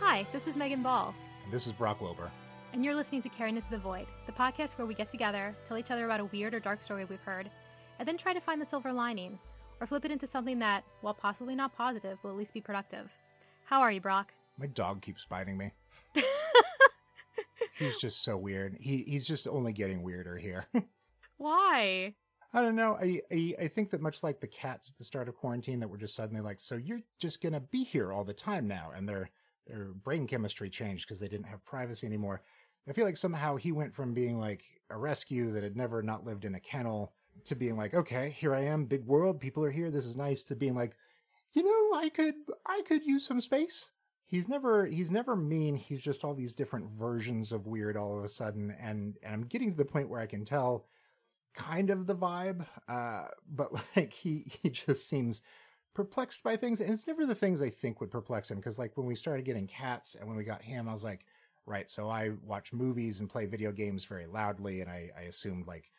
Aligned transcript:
Hi, 0.00 0.26
this 0.32 0.46
is 0.46 0.56
Megan 0.56 0.82
Ball, 0.82 1.14
And 1.44 1.52
this 1.52 1.66
is 1.66 1.72
Brock 1.72 2.00
Wilbur. 2.00 2.30
and 2.72 2.84
you're 2.84 2.94
listening 2.94 3.22
to 3.22 3.28
Caring 3.28 3.56
Into 3.56 3.70
the 3.70 3.78
Void, 3.78 4.06
the 4.26 4.32
podcast 4.32 4.72
where 4.78 4.86
we 4.86 4.94
get 4.94 5.08
together, 5.08 5.54
tell 5.66 5.78
each 5.78 5.90
other 5.90 6.04
about 6.04 6.20
a 6.20 6.26
weird 6.26 6.54
or 6.54 6.60
dark 6.60 6.82
story 6.82 7.04
we've 7.04 7.20
heard, 7.22 7.50
and 7.98 8.06
then 8.06 8.16
try 8.18 8.32
to 8.32 8.40
find 8.40 8.60
the 8.60 8.66
silver 8.66 8.92
lining, 8.92 9.38
or 9.80 9.86
flip 9.86 10.04
it 10.04 10.10
into 10.10 10.26
something 10.26 10.58
that, 10.58 10.84
while 11.00 11.14
possibly 11.14 11.54
not 11.54 11.76
positive, 11.76 12.18
will 12.22 12.30
at 12.30 12.36
least 12.36 12.54
be 12.54 12.60
productive. 12.60 13.10
How 13.64 13.80
are 13.80 13.92
you, 13.92 14.00
Brock? 14.00 14.32
My 14.58 14.66
dog 14.66 15.02
keeps 15.02 15.24
biting 15.24 15.56
me. 15.56 15.72
He's 17.78 18.00
just 18.00 18.24
so 18.24 18.36
weird. 18.36 18.76
He 18.80 19.04
he's 19.06 19.26
just 19.26 19.46
only 19.46 19.72
getting 19.72 20.02
weirder 20.02 20.36
here. 20.36 20.66
Why? 21.36 22.14
I 22.52 22.60
don't 22.60 22.74
know. 22.74 22.98
I, 23.00 23.22
I 23.30 23.54
I 23.60 23.68
think 23.68 23.90
that 23.90 24.00
much 24.00 24.22
like 24.24 24.40
the 24.40 24.48
cats 24.48 24.90
at 24.90 24.98
the 24.98 25.04
start 25.04 25.28
of 25.28 25.36
quarantine 25.36 25.78
that 25.80 25.88
were 25.88 25.96
just 25.96 26.16
suddenly 26.16 26.40
like, 26.40 26.58
so 26.58 26.76
you're 26.76 27.02
just 27.20 27.40
gonna 27.40 27.60
be 27.60 27.84
here 27.84 28.12
all 28.12 28.24
the 28.24 28.34
time 28.34 28.66
now, 28.66 28.90
and 28.96 29.08
their 29.08 29.30
their 29.68 29.92
brain 29.92 30.26
chemistry 30.26 30.70
changed 30.70 31.06
because 31.06 31.20
they 31.20 31.28
didn't 31.28 31.46
have 31.46 31.64
privacy 31.64 32.06
anymore. 32.06 32.42
I 32.88 32.92
feel 32.92 33.04
like 33.04 33.18
somehow 33.18 33.56
he 33.56 33.70
went 33.70 33.94
from 33.94 34.14
being 34.14 34.40
like 34.40 34.64
a 34.90 34.98
rescue 34.98 35.52
that 35.52 35.62
had 35.62 35.76
never 35.76 36.02
not 36.02 36.24
lived 36.24 36.44
in 36.44 36.54
a 36.54 36.60
kennel 36.60 37.12
to 37.46 37.54
being 37.54 37.76
like, 37.76 37.94
okay, 37.94 38.30
here 38.30 38.54
I 38.54 38.64
am, 38.64 38.86
big 38.86 39.04
world, 39.04 39.40
people 39.40 39.64
are 39.64 39.70
here, 39.70 39.90
this 39.90 40.06
is 40.06 40.16
nice, 40.16 40.44
to 40.44 40.56
being 40.56 40.74
like, 40.74 40.96
you 41.52 41.62
know, 41.62 41.98
I 41.98 42.08
could 42.08 42.34
I 42.66 42.82
could 42.86 43.04
use 43.04 43.26
some 43.26 43.40
space. 43.40 43.90
He's 44.26 44.48
never 44.48 44.86
he's 44.86 45.10
never 45.10 45.34
mean. 45.36 45.76
He's 45.76 46.02
just 46.02 46.24
all 46.24 46.34
these 46.34 46.54
different 46.54 46.90
versions 46.90 47.52
of 47.52 47.66
weird 47.66 47.96
all 47.96 48.18
of 48.18 48.24
a 48.24 48.28
sudden, 48.28 48.74
and 48.80 49.16
and 49.22 49.34
I'm 49.34 49.44
getting 49.46 49.70
to 49.70 49.76
the 49.76 49.84
point 49.84 50.10
where 50.10 50.20
I 50.20 50.26
can 50.26 50.44
tell 50.44 50.86
kind 51.54 51.90
of 51.90 52.06
the 52.06 52.14
vibe, 52.14 52.66
uh, 52.88 53.26
but 53.50 53.72
like 53.96 54.12
he 54.12 54.44
he 54.62 54.70
just 54.70 55.08
seems 55.08 55.42
perplexed 55.94 56.42
by 56.42 56.56
things, 56.56 56.80
and 56.80 56.92
it's 56.92 57.06
never 57.06 57.26
the 57.26 57.34
things 57.34 57.60
I 57.62 57.70
think 57.70 58.00
would 58.00 58.10
perplex 58.10 58.50
him. 58.50 58.58
Because 58.58 58.78
like 58.78 58.96
when 58.96 59.06
we 59.06 59.14
started 59.14 59.44
getting 59.44 59.66
cats 59.66 60.14
and 60.14 60.28
when 60.28 60.36
we 60.36 60.44
got 60.44 60.62
him, 60.62 60.88
I 60.88 60.92
was 60.92 61.04
like, 61.04 61.24
right. 61.66 61.88
So 61.90 62.08
I 62.10 62.30
watch 62.44 62.72
movies 62.72 63.20
and 63.20 63.30
play 63.30 63.46
video 63.46 63.72
games 63.72 64.04
very 64.04 64.26
loudly, 64.26 64.80
and 64.80 64.90
I 64.90 65.10
I 65.18 65.22
assumed 65.22 65.66
like 65.66 65.90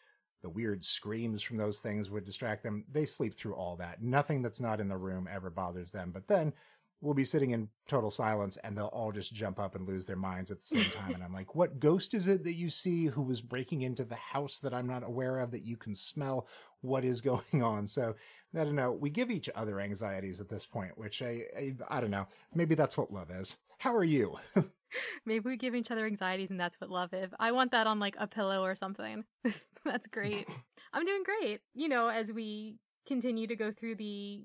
the 0.41 0.49
weird 0.49 0.83
screams 0.85 1.41
from 1.41 1.57
those 1.57 1.79
things 1.79 2.09
would 2.09 2.25
distract 2.25 2.63
them. 2.63 2.85
They 2.91 3.05
sleep 3.05 3.33
through 3.33 3.55
all 3.55 3.75
that. 3.77 4.01
Nothing 4.01 4.41
that's 4.41 4.61
not 4.61 4.79
in 4.79 4.87
the 4.87 4.97
room 4.97 5.27
ever 5.31 5.49
bothers 5.49 5.91
them. 5.91 6.11
But 6.11 6.27
then 6.27 6.53
we'll 7.01 7.13
be 7.13 7.25
sitting 7.25 7.51
in 7.51 7.69
total 7.87 8.11
silence 8.11 8.57
and 8.57 8.77
they'll 8.77 8.87
all 8.87 9.11
just 9.11 9.33
jump 9.33 9.59
up 9.59 9.75
and 9.75 9.87
lose 9.87 10.05
their 10.05 10.15
minds 10.15 10.51
at 10.51 10.59
the 10.59 10.65
same 10.65 10.91
time. 10.91 11.13
and 11.13 11.23
I'm 11.23 11.33
like, 11.33 11.55
what 11.55 11.79
ghost 11.79 12.13
is 12.13 12.27
it 12.27 12.43
that 12.43 12.55
you 12.55 12.69
see 12.69 13.05
who 13.05 13.21
was 13.21 13.41
breaking 13.41 13.81
into 13.81 14.03
the 14.03 14.15
house 14.15 14.59
that 14.59 14.73
I'm 14.73 14.87
not 14.87 15.03
aware 15.03 15.39
of 15.39 15.51
that 15.51 15.65
you 15.65 15.77
can 15.77 15.95
smell? 15.95 16.47
What 16.81 17.03
is 17.03 17.21
going 17.21 17.63
on? 17.63 17.87
So 17.87 18.15
I 18.55 18.63
don't 18.63 18.75
know. 18.75 18.91
We 18.91 19.09
give 19.09 19.29
each 19.29 19.49
other 19.55 19.79
anxieties 19.79 20.39
at 20.39 20.49
this 20.49 20.65
point, 20.65 20.97
which 20.97 21.21
I, 21.21 21.43
I, 21.57 21.75
I 21.89 22.01
don't 22.01 22.11
know. 22.11 22.27
Maybe 22.53 22.75
that's 22.75 22.97
what 22.97 23.11
love 23.11 23.29
is. 23.29 23.55
How 23.77 23.95
are 23.95 24.03
you? 24.03 24.37
Maybe 25.25 25.49
we 25.49 25.57
give 25.57 25.75
each 25.75 25.91
other 25.91 26.05
anxieties 26.05 26.49
and 26.49 26.59
that's 26.59 26.79
what 26.79 26.89
love 26.89 27.13
is. 27.13 27.31
I 27.39 27.51
want 27.51 27.71
that 27.71 27.87
on 27.87 27.99
like 27.99 28.15
a 28.17 28.27
pillow 28.27 28.63
or 28.63 28.75
something. 28.75 29.23
that's 29.85 30.07
great. 30.07 30.47
I'm 30.93 31.05
doing 31.05 31.23
great. 31.23 31.61
You 31.73 31.89
know, 31.89 32.07
as 32.07 32.31
we 32.31 32.77
continue 33.07 33.47
to 33.47 33.55
go 33.55 33.71
through 33.71 33.95
the 33.95 34.43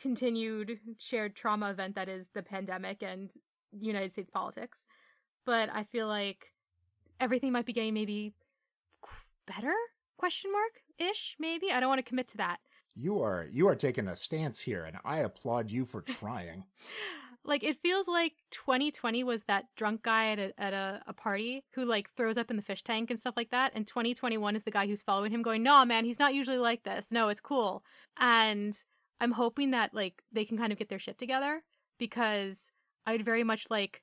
continued 0.00 0.78
shared 0.98 1.36
trauma 1.36 1.70
event 1.70 1.94
that 1.94 2.08
is 2.08 2.28
the 2.34 2.42
pandemic 2.42 3.02
and 3.02 3.30
United 3.78 4.12
States 4.12 4.30
politics. 4.30 4.84
But 5.46 5.70
I 5.72 5.84
feel 5.84 6.06
like 6.06 6.46
everything 7.18 7.52
might 7.52 7.66
be 7.66 7.72
getting 7.72 7.94
maybe 7.94 8.34
better? 9.46 9.74
Question 10.16 10.52
mark 10.52 10.72
ish, 10.98 11.36
maybe. 11.38 11.70
I 11.72 11.80
don't 11.80 11.88
want 11.88 11.98
to 11.98 12.08
commit 12.08 12.28
to 12.28 12.36
that. 12.38 12.58
You 12.94 13.20
are 13.22 13.46
you 13.50 13.68
are 13.68 13.76
taking 13.76 14.08
a 14.08 14.16
stance 14.16 14.60
here, 14.60 14.84
and 14.84 14.98
I 15.04 15.18
applaud 15.18 15.70
you 15.70 15.84
for 15.84 16.02
trying. 16.02 16.64
like 17.44 17.64
it 17.64 17.80
feels 17.80 18.06
like 18.06 18.34
2020 18.50 19.24
was 19.24 19.44
that 19.44 19.64
drunk 19.76 20.02
guy 20.02 20.32
at 20.32 20.38
a, 20.38 20.52
at 20.58 20.72
a, 20.72 21.00
a 21.06 21.12
party 21.12 21.64
who 21.72 21.84
like 21.84 22.10
throws 22.16 22.36
up 22.36 22.50
in 22.50 22.56
the 22.56 22.62
fish 22.62 22.82
tank 22.82 23.10
and 23.10 23.18
stuff 23.18 23.36
like 23.36 23.50
that 23.50 23.72
and 23.74 23.86
2021 23.86 24.56
is 24.56 24.62
the 24.64 24.70
guy 24.70 24.86
who's 24.86 25.02
following 25.02 25.32
him 25.32 25.42
going 25.42 25.62
no 25.62 25.84
man 25.84 26.04
he's 26.04 26.18
not 26.18 26.34
usually 26.34 26.58
like 26.58 26.82
this. 26.84 27.08
No 27.10 27.28
it's 27.28 27.40
cool. 27.40 27.82
And 28.18 28.74
i'm 29.20 29.32
hoping 29.32 29.70
that 29.70 29.94
like 29.94 30.22
they 30.32 30.44
can 30.44 30.58
kind 30.58 30.72
of 30.72 30.78
get 30.78 30.88
their 30.88 30.98
shit 30.98 31.18
together 31.18 31.62
because 31.98 32.72
i'd 33.06 33.24
very 33.24 33.44
much 33.44 33.66
like 33.70 34.02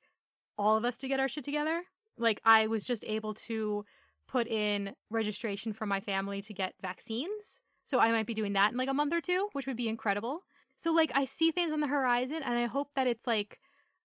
all 0.56 0.76
of 0.76 0.84
us 0.84 0.98
to 0.98 1.08
get 1.08 1.20
our 1.20 1.28
shit 1.28 1.44
together. 1.44 1.82
Like 2.16 2.40
i 2.44 2.66
was 2.66 2.84
just 2.84 3.04
able 3.04 3.34
to 3.34 3.84
put 4.26 4.46
in 4.46 4.94
registration 5.10 5.72
for 5.72 5.86
my 5.86 6.00
family 6.00 6.42
to 6.42 6.52
get 6.52 6.74
vaccines 6.82 7.62
so 7.84 7.98
i 7.98 8.10
might 8.10 8.26
be 8.26 8.34
doing 8.34 8.52
that 8.52 8.72
in 8.72 8.76
like 8.76 8.88
a 8.88 8.94
month 8.94 9.14
or 9.14 9.20
two 9.20 9.48
which 9.52 9.66
would 9.66 9.76
be 9.76 9.88
incredible 9.88 10.42
so 10.78 10.92
like 10.92 11.10
I 11.14 11.24
see 11.26 11.50
things 11.50 11.72
on 11.72 11.80
the 11.80 11.86
horizon 11.86 12.42
and 12.42 12.56
I 12.56 12.66
hope 12.66 12.88
that 12.94 13.06
it's 13.06 13.26
like 13.26 13.58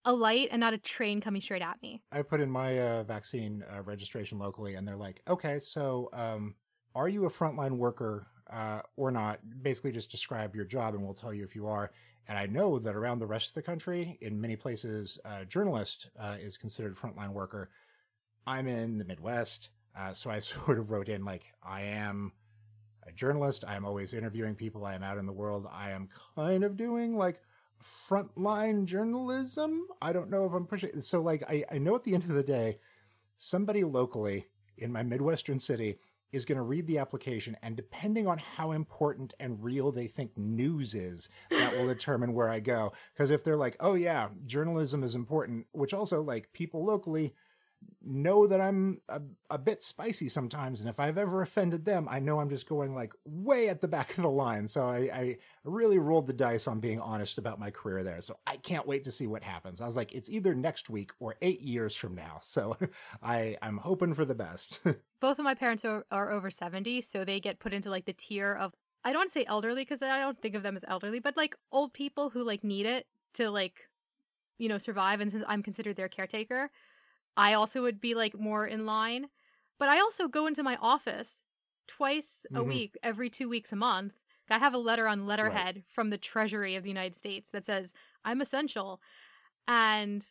a 0.05 0.13
light 0.13 0.49
and 0.51 0.59
not 0.59 0.73
a 0.73 0.77
train 0.77 1.21
coming 1.21 1.41
straight 1.41 1.61
at 1.61 1.81
me. 1.81 2.01
I 2.11 2.23
put 2.23 2.41
in 2.41 2.49
my 2.49 2.79
uh, 2.79 3.03
vaccine 3.03 3.63
uh, 3.73 3.81
registration 3.81 4.37
locally, 4.37 4.75
and 4.75 4.87
they're 4.87 4.97
like, 4.97 5.21
"Okay, 5.27 5.59
so 5.59 6.09
um, 6.13 6.55
are 6.93 7.07
you 7.07 7.25
a 7.25 7.29
frontline 7.29 7.77
worker 7.77 8.27
uh, 8.49 8.81
or 8.97 9.11
not? 9.11 9.39
Basically, 9.61 9.91
just 9.91 10.11
describe 10.11 10.55
your 10.55 10.65
job, 10.65 10.93
and 10.93 11.03
we'll 11.03 11.13
tell 11.13 11.33
you 11.33 11.43
if 11.43 11.55
you 11.55 11.67
are." 11.67 11.91
And 12.27 12.37
I 12.37 12.45
know 12.45 12.79
that 12.79 12.95
around 12.95 13.19
the 13.19 13.27
rest 13.27 13.49
of 13.49 13.53
the 13.53 13.61
country, 13.61 14.17
in 14.21 14.39
many 14.39 14.55
places, 14.55 15.19
uh, 15.25 15.45
journalist 15.45 16.09
uh, 16.19 16.37
is 16.39 16.57
considered 16.57 16.95
frontline 16.95 17.33
worker. 17.33 17.69
I'm 18.45 18.67
in 18.67 18.97
the 18.97 19.05
Midwest, 19.05 19.69
uh, 19.95 20.13
so 20.13 20.29
I 20.29 20.39
sort 20.39 20.79
of 20.79 20.91
wrote 20.91 21.09
in 21.09 21.23
like, 21.23 21.53
"I 21.63 21.83
am." 21.83 22.33
A 23.07 23.11
journalist. 23.11 23.63
I 23.67 23.75
am 23.75 23.85
always 23.85 24.13
interviewing 24.13 24.55
people. 24.55 24.85
I 24.85 24.95
am 24.95 25.03
out 25.03 25.17
in 25.17 25.25
the 25.25 25.33
world. 25.33 25.67
I 25.71 25.91
am 25.91 26.09
kind 26.35 26.63
of 26.63 26.77
doing 26.77 27.17
like 27.17 27.41
frontline 27.83 28.85
journalism. 28.85 29.87
I 30.01 30.13
don't 30.13 30.29
know 30.29 30.45
if 30.45 30.53
I'm 30.53 30.65
pushing. 30.65 30.99
So, 31.01 31.21
like, 31.21 31.43
I, 31.49 31.65
I 31.71 31.77
know 31.77 31.95
at 31.95 32.03
the 32.03 32.13
end 32.13 32.23
of 32.23 32.29
the 32.29 32.43
day, 32.43 32.79
somebody 33.37 33.83
locally 33.83 34.47
in 34.77 34.91
my 34.91 35.03
Midwestern 35.03 35.59
city 35.59 35.99
is 36.31 36.45
going 36.45 36.57
to 36.57 36.63
read 36.63 36.87
the 36.87 36.97
application, 36.97 37.55
and 37.61 37.75
depending 37.75 38.25
on 38.25 38.39
how 38.39 38.71
important 38.71 39.35
and 39.39 39.63
real 39.63 39.91
they 39.91 40.07
think 40.07 40.35
news 40.35 40.95
is, 40.95 41.29
that 41.51 41.77
will 41.77 41.87
determine 41.93 42.33
where 42.33 42.49
I 42.49 42.59
go. 42.59 42.91
Because 43.13 43.29
if 43.29 43.43
they're 43.43 43.55
like, 43.55 43.77
oh, 43.79 43.93
yeah, 43.93 44.29
journalism 44.45 45.03
is 45.03 45.13
important, 45.13 45.67
which 45.73 45.93
also, 45.93 46.23
like, 46.23 46.51
people 46.51 46.83
locally 46.83 47.35
know 48.05 48.47
that 48.47 48.59
I'm 48.59 49.01
a, 49.07 49.21
a 49.49 49.57
bit 49.57 49.81
spicy 49.81 50.29
sometimes, 50.29 50.79
and 50.79 50.89
if 50.89 50.99
I've 50.99 51.17
ever 51.17 51.41
offended 51.41 51.85
them, 51.85 52.07
I 52.09 52.19
know 52.19 52.39
I'm 52.39 52.49
just 52.49 52.67
going 52.67 52.93
like 52.93 53.13
way 53.25 53.69
at 53.69 53.81
the 53.81 53.87
back 53.87 54.17
of 54.17 54.23
the 54.23 54.29
line. 54.29 54.67
So 54.67 54.83
I, 54.83 54.97
I 55.13 55.37
really 55.63 55.99
rolled 55.99 56.27
the 56.27 56.33
dice 56.33 56.67
on 56.67 56.79
being 56.79 56.99
honest 56.99 57.37
about 57.37 57.59
my 57.59 57.71
career 57.71 58.03
there. 58.03 58.21
So 58.21 58.37
I 58.45 58.57
can't 58.57 58.87
wait 58.87 59.03
to 59.05 59.11
see 59.11 59.27
what 59.27 59.43
happens. 59.43 59.81
I 59.81 59.87
was 59.87 59.95
like, 59.95 60.13
it's 60.13 60.29
either 60.29 60.53
next 60.53 60.89
week 60.89 61.11
or 61.19 61.35
eight 61.41 61.61
years 61.61 61.95
from 61.95 62.15
now. 62.15 62.39
So 62.41 62.77
I 63.23 63.57
I'm 63.61 63.77
hoping 63.77 64.13
for 64.13 64.25
the 64.25 64.35
best. 64.35 64.79
Both 65.21 65.39
of 65.39 65.45
my 65.45 65.55
parents 65.55 65.85
are, 65.85 66.05
are 66.11 66.31
over 66.31 66.51
70, 66.51 67.01
so 67.01 67.23
they 67.23 67.39
get 67.39 67.59
put 67.59 67.73
into 67.73 67.89
like 67.89 68.05
the 68.05 68.13
tier 68.13 68.53
of 68.53 68.73
I 69.05 69.11
don't 69.11 69.21
want 69.21 69.33
to 69.33 69.39
say 69.39 69.45
elderly 69.45 69.81
because 69.81 70.01
I 70.01 70.19
don't 70.19 70.41
think 70.41 70.55
of 70.55 70.63
them 70.63 70.77
as 70.77 70.83
elderly, 70.87 71.19
but 71.19 71.35
like 71.35 71.55
old 71.71 71.93
people 71.93 72.29
who 72.29 72.43
like 72.43 72.63
need 72.63 72.85
it 72.85 73.05
to 73.35 73.49
like 73.49 73.89
you 74.57 74.69
know 74.69 74.77
survive 74.77 75.19
and 75.19 75.31
since 75.31 75.43
I'm 75.47 75.63
considered 75.63 75.95
their 75.95 76.09
caretaker, 76.09 76.69
I 77.37 77.53
also 77.53 77.81
would 77.81 77.99
be 78.01 78.15
like 78.15 78.37
more 78.39 78.65
in 78.67 78.85
line. 78.85 79.27
But 79.79 79.89
I 79.89 79.99
also 79.99 80.27
go 80.27 80.47
into 80.47 80.63
my 80.63 80.75
office 80.77 81.43
twice 81.87 82.45
a 82.53 82.59
Mhm. 82.59 82.67
week, 82.67 82.97
every 83.03 83.29
two 83.29 83.49
weeks 83.49 83.71
a 83.71 83.75
month. 83.75 84.13
I 84.49 84.59
have 84.59 84.73
a 84.73 84.77
letter 84.77 85.07
on 85.07 85.25
letterhead 85.25 85.83
from 85.89 86.09
the 86.11 86.17
Treasury 86.17 86.75
of 86.75 86.83
the 86.83 86.89
United 86.89 87.15
States 87.15 87.49
that 87.51 87.65
says 87.65 87.93
I'm 88.23 88.39
essential. 88.41 89.01
And 89.67 90.23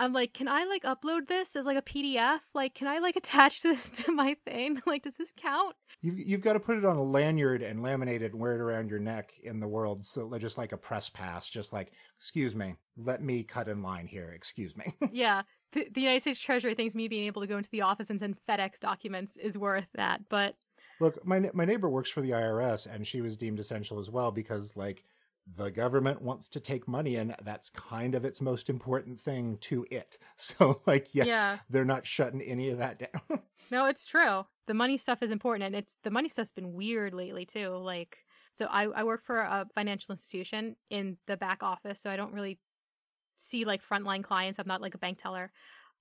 I'm 0.00 0.12
like, 0.12 0.32
can 0.32 0.46
I 0.48 0.64
like 0.64 0.84
upload 0.84 1.26
this 1.26 1.56
as 1.56 1.64
like 1.64 1.76
a 1.76 1.82
PDF? 1.82 2.40
Like, 2.54 2.74
can 2.74 2.86
I 2.88 2.98
like 2.98 3.16
attach 3.16 3.62
this 3.62 3.90
to 4.02 4.12
my 4.12 4.34
thing? 4.44 4.80
Like, 4.86 5.02
does 5.02 5.16
this 5.16 5.32
count? 5.36 5.76
You've 6.02 6.18
you've 6.18 6.40
got 6.40 6.52
to 6.54 6.60
put 6.60 6.78
it 6.78 6.84
on 6.84 6.96
a 6.96 7.02
lanyard 7.02 7.62
and 7.62 7.80
laminate 7.80 8.20
it 8.20 8.32
and 8.32 8.40
wear 8.40 8.54
it 8.54 8.60
around 8.60 8.90
your 8.90 9.00
neck 9.00 9.32
in 9.42 9.58
the 9.60 9.68
world. 9.68 10.04
So 10.04 10.36
just 10.38 10.56
like 10.58 10.72
a 10.72 10.76
press 10.78 11.08
pass, 11.08 11.48
just 11.48 11.72
like, 11.72 11.92
excuse 12.16 12.54
me, 12.54 12.76
let 12.96 13.22
me 13.22 13.42
cut 13.42 13.68
in 13.68 13.82
line 13.82 14.06
here. 14.06 14.30
Excuse 14.30 14.76
me. 14.76 14.84
yeah. 15.12 15.42
The, 15.72 15.88
the 15.92 16.00
United 16.00 16.20
States 16.20 16.40
Treasury 16.40 16.74
thinks 16.74 16.94
me 16.94 17.08
being 17.08 17.26
able 17.26 17.42
to 17.42 17.46
go 17.48 17.58
into 17.58 17.70
the 17.70 17.82
office 17.82 18.08
and 18.10 18.18
send 18.18 18.36
FedEx 18.48 18.80
documents 18.80 19.36
is 19.36 19.58
worth 19.58 19.88
that. 19.94 20.28
But 20.28 20.56
Look, 21.00 21.24
my 21.24 21.50
my 21.54 21.64
neighbor 21.64 21.88
works 21.88 22.10
for 22.10 22.20
the 22.22 22.30
IRS, 22.30 22.86
and 22.92 23.06
she 23.06 23.20
was 23.20 23.36
deemed 23.36 23.58
essential 23.60 23.98
as 23.98 24.10
well 24.10 24.30
because 24.32 24.76
like 24.76 25.04
the 25.46 25.70
government 25.70 26.20
wants 26.22 26.48
to 26.50 26.60
take 26.60 26.86
money, 26.88 27.16
and 27.16 27.34
that's 27.42 27.70
kind 27.70 28.14
of 28.14 28.24
its 28.24 28.40
most 28.40 28.68
important 28.68 29.20
thing 29.20 29.58
to 29.58 29.86
it. 29.90 30.18
So 30.36 30.82
like, 30.86 31.14
yes, 31.14 31.26
Yeah. 31.28 31.58
they're 31.70 31.84
not 31.84 32.06
shutting 32.06 32.40
any 32.42 32.68
of 32.70 32.78
that 32.78 32.98
down. 33.30 33.42
no, 33.70 33.86
it's 33.86 34.04
true. 34.06 34.44
The 34.66 34.74
money 34.74 34.96
stuff 34.96 35.22
is 35.22 35.30
important. 35.30 35.64
And 35.64 35.76
it's 35.76 35.96
the 36.02 36.10
money 36.10 36.28
stuff's 36.28 36.52
been 36.52 36.72
weird 36.72 37.14
lately, 37.14 37.46
too. 37.46 37.68
Like, 37.76 38.18
So 38.54 38.66
I, 38.66 38.84
I 38.84 39.04
work 39.04 39.24
for 39.24 39.40
a 39.40 39.66
financial 39.74 40.12
institution 40.12 40.76
in 40.90 41.16
the 41.26 41.36
back 41.36 41.62
office, 41.62 42.00
so 42.00 42.10
I 42.10 42.16
don't 42.16 42.32
really 42.34 42.58
see 43.38 43.64
like 43.64 43.80
frontline 43.82 44.22
clients. 44.22 44.58
I'm 44.58 44.68
not 44.68 44.82
like 44.82 44.94
a 44.94 44.98
bank 44.98 45.18
teller. 45.22 45.50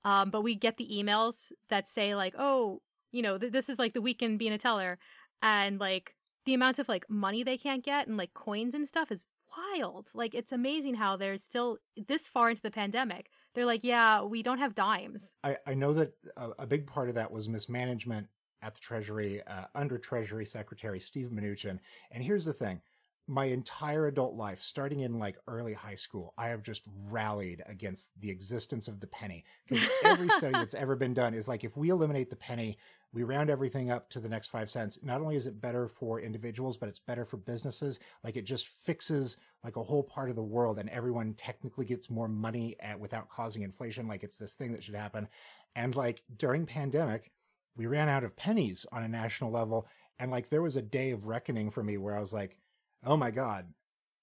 Um, 0.03 0.29
but 0.29 0.41
we 0.41 0.55
get 0.55 0.77
the 0.77 0.89
emails 0.91 1.51
that 1.69 1.87
say 1.87 2.15
like, 2.15 2.35
oh, 2.37 2.81
you 3.11 3.21
know, 3.21 3.37
th- 3.37 3.51
this 3.51 3.69
is 3.69 3.79
like 3.79 3.93
the 3.93 4.01
weekend 4.01 4.39
being 4.39 4.53
a 4.53 4.57
teller, 4.57 4.99
and 5.41 5.79
like 5.79 6.13
the 6.45 6.53
amount 6.53 6.79
of 6.79 6.87
like 6.87 7.09
money 7.09 7.43
they 7.43 7.57
can't 7.57 7.83
get 7.83 8.07
and 8.07 8.17
like 8.17 8.33
coins 8.33 8.73
and 8.73 8.87
stuff 8.87 9.11
is 9.11 9.23
wild. 9.57 10.09
Like 10.13 10.33
it's 10.35 10.51
amazing 10.51 10.95
how 10.95 11.17
there's 11.17 11.43
still 11.43 11.77
this 12.07 12.27
far 12.27 12.49
into 12.49 12.61
the 12.61 12.71
pandemic. 12.71 13.29
They're 13.53 13.65
like, 13.65 13.83
yeah, 13.83 14.21
we 14.21 14.43
don't 14.43 14.59
have 14.59 14.75
dimes. 14.75 15.35
I, 15.43 15.57
I 15.65 15.73
know 15.73 15.93
that 15.93 16.13
a, 16.35 16.49
a 16.59 16.67
big 16.67 16.85
part 16.85 17.09
of 17.09 17.15
that 17.15 17.31
was 17.31 17.49
mismanagement 17.49 18.27
at 18.61 18.75
the 18.75 18.81
Treasury 18.81 19.41
uh, 19.45 19.65
under 19.75 19.97
Treasury 19.97 20.45
Secretary 20.45 20.99
Steve 20.99 21.29
Mnuchin. 21.29 21.79
And 22.11 22.23
here's 22.23 22.45
the 22.45 22.53
thing 22.53 22.81
my 23.27 23.45
entire 23.45 24.07
adult 24.07 24.35
life, 24.35 24.61
starting 24.61 25.01
in 25.01 25.19
like 25.19 25.37
early 25.47 25.73
high 25.73 25.95
school, 25.95 26.33
I 26.37 26.47
have 26.47 26.63
just 26.63 26.83
rallied 27.09 27.61
against 27.65 28.09
the 28.19 28.29
existence 28.29 28.87
of 28.87 29.01
the 29.01 29.07
penny. 29.07 29.43
Because 29.67 29.87
every 30.03 30.29
study 30.29 30.53
that's 30.53 30.73
ever 30.73 30.95
been 30.95 31.13
done 31.13 31.33
is 31.33 31.47
like 31.47 31.65
if 31.65 31.75
we 31.75 31.89
eliminate 31.89 32.29
the 32.29 32.37
penny, 32.37 32.77
we 33.11 33.23
round 33.23 33.49
everything 33.49 33.91
up 33.91 34.09
to 34.11 34.21
the 34.21 34.29
next 34.29 34.47
five 34.47 34.69
cents. 34.69 34.99
Not 35.03 35.21
only 35.21 35.35
is 35.35 35.45
it 35.45 35.59
better 35.59 35.87
for 35.89 36.21
individuals, 36.21 36.77
but 36.77 36.87
it's 36.87 36.99
better 36.99 37.25
for 37.25 37.37
businesses. 37.37 37.99
Like 38.23 38.37
it 38.37 38.45
just 38.45 38.67
fixes 38.67 39.35
like 39.63 39.75
a 39.75 39.83
whole 39.83 40.03
part 40.03 40.29
of 40.29 40.35
the 40.35 40.43
world 40.43 40.79
and 40.79 40.89
everyone 40.89 41.33
technically 41.33 41.85
gets 41.85 42.09
more 42.09 42.29
money 42.29 42.75
at, 42.79 42.99
without 42.99 43.29
causing 43.29 43.61
inflation. 43.61 44.07
Like 44.07 44.23
it's 44.23 44.37
this 44.37 44.53
thing 44.53 44.71
that 44.71 44.83
should 44.83 44.95
happen. 44.95 45.27
And 45.75 45.95
like 45.95 46.23
during 46.37 46.65
pandemic, 46.65 47.31
we 47.75 47.87
ran 47.87 48.07
out 48.07 48.23
of 48.23 48.37
pennies 48.37 48.85
on 48.91 49.03
a 49.03 49.07
national 49.07 49.51
level. 49.51 49.87
And 50.17 50.31
like 50.31 50.49
there 50.49 50.61
was 50.61 50.75
a 50.75 50.81
day 50.81 51.11
of 51.11 51.27
reckoning 51.27 51.69
for 51.69 51.83
me 51.83 51.97
where 51.97 52.15
I 52.15 52.21
was 52.21 52.33
like, 52.33 52.57
oh 53.05 53.17
my 53.17 53.31
God, 53.31 53.73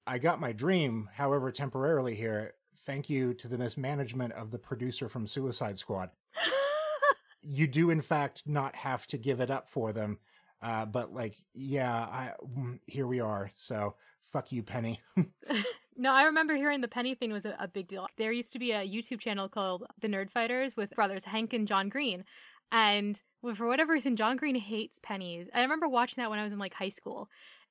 I 0.06 0.18
got 0.18 0.40
my 0.40 0.52
dream, 0.52 1.08
however, 1.14 1.50
temporarily 1.50 2.14
here. 2.14 2.54
Thank 2.86 3.08
you 3.08 3.32
to 3.34 3.48
the 3.48 3.58
mismanagement 3.58 4.34
of 4.34 4.50
the 4.50 4.58
producer 4.58 5.08
from 5.08 5.26
Suicide 5.26 5.78
Squad. 5.78 6.10
you 7.42 7.66
do, 7.66 7.90
in 7.90 8.02
fact, 8.02 8.42
not 8.46 8.74
have 8.76 9.06
to 9.08 9.18
give 9.18 9.40
it 9.40 9.50
up 9.50 9.70
for 9.70 9.92
them. 9.92 10.18
Uh, 10.60 10.84
but, 10.84 11.12
like, 11.12 11.36
yeah, 11.54 11.92
I, 11.92 12.32
mm, 12.44 12.78
here 12.86 13.06
we 13.06 13.20
are. 13.20 13.50
So, 13.54 13.96
fuck 14.32 14.52
you, 14.52 14.62
Penny. 14.62 15.00
no, 15.96 16.12
I 16.12 16.24
remember 16.24 16.54
hearing 16.54 16.80
the 16.80 16.88
penny 16.88 17.14
thing 17.14 17.32
was 17.32 17.44
a, 17.44 17.56
a 17.58 17.68
big 17.68 17.88
deal. 17.88 18.06
There 18.18 18.32
used 18.32 18.52
to 18.52 18.58
be 18.58 18.72
a 18.72 18.86
YouTube 18.86 19.20
channel 19.20 19.48
called 19.48 19.84
The 20.00 20.08
Nerd 20.08 20.30
Fighters 20.30 20.76
with 20.76 20.94
brothers 20.94 21.24
Hank 21.24 21.52
and 21.52 21.66
John 21.66 21.88
Green. 21.88 22.24
And 22.72 23.20
for 23.54 23.68
whatever 23.68 23.92
reason, 23.92 24.16
John 24.16 24.36
Green 24.36 24.54
hates 24.54 24.98
pennies. 25.02 25.48
I 25.54 25.62
remember 25.62 25.88
watching 25.88 26.22
that 26.22 26.30
when 26.30 26.38
I 26.38 26.42
was 26.44 26.52
in 26.52 26.58
like 26.58 26.74
high 26.74 26.88
school 26.88 27.28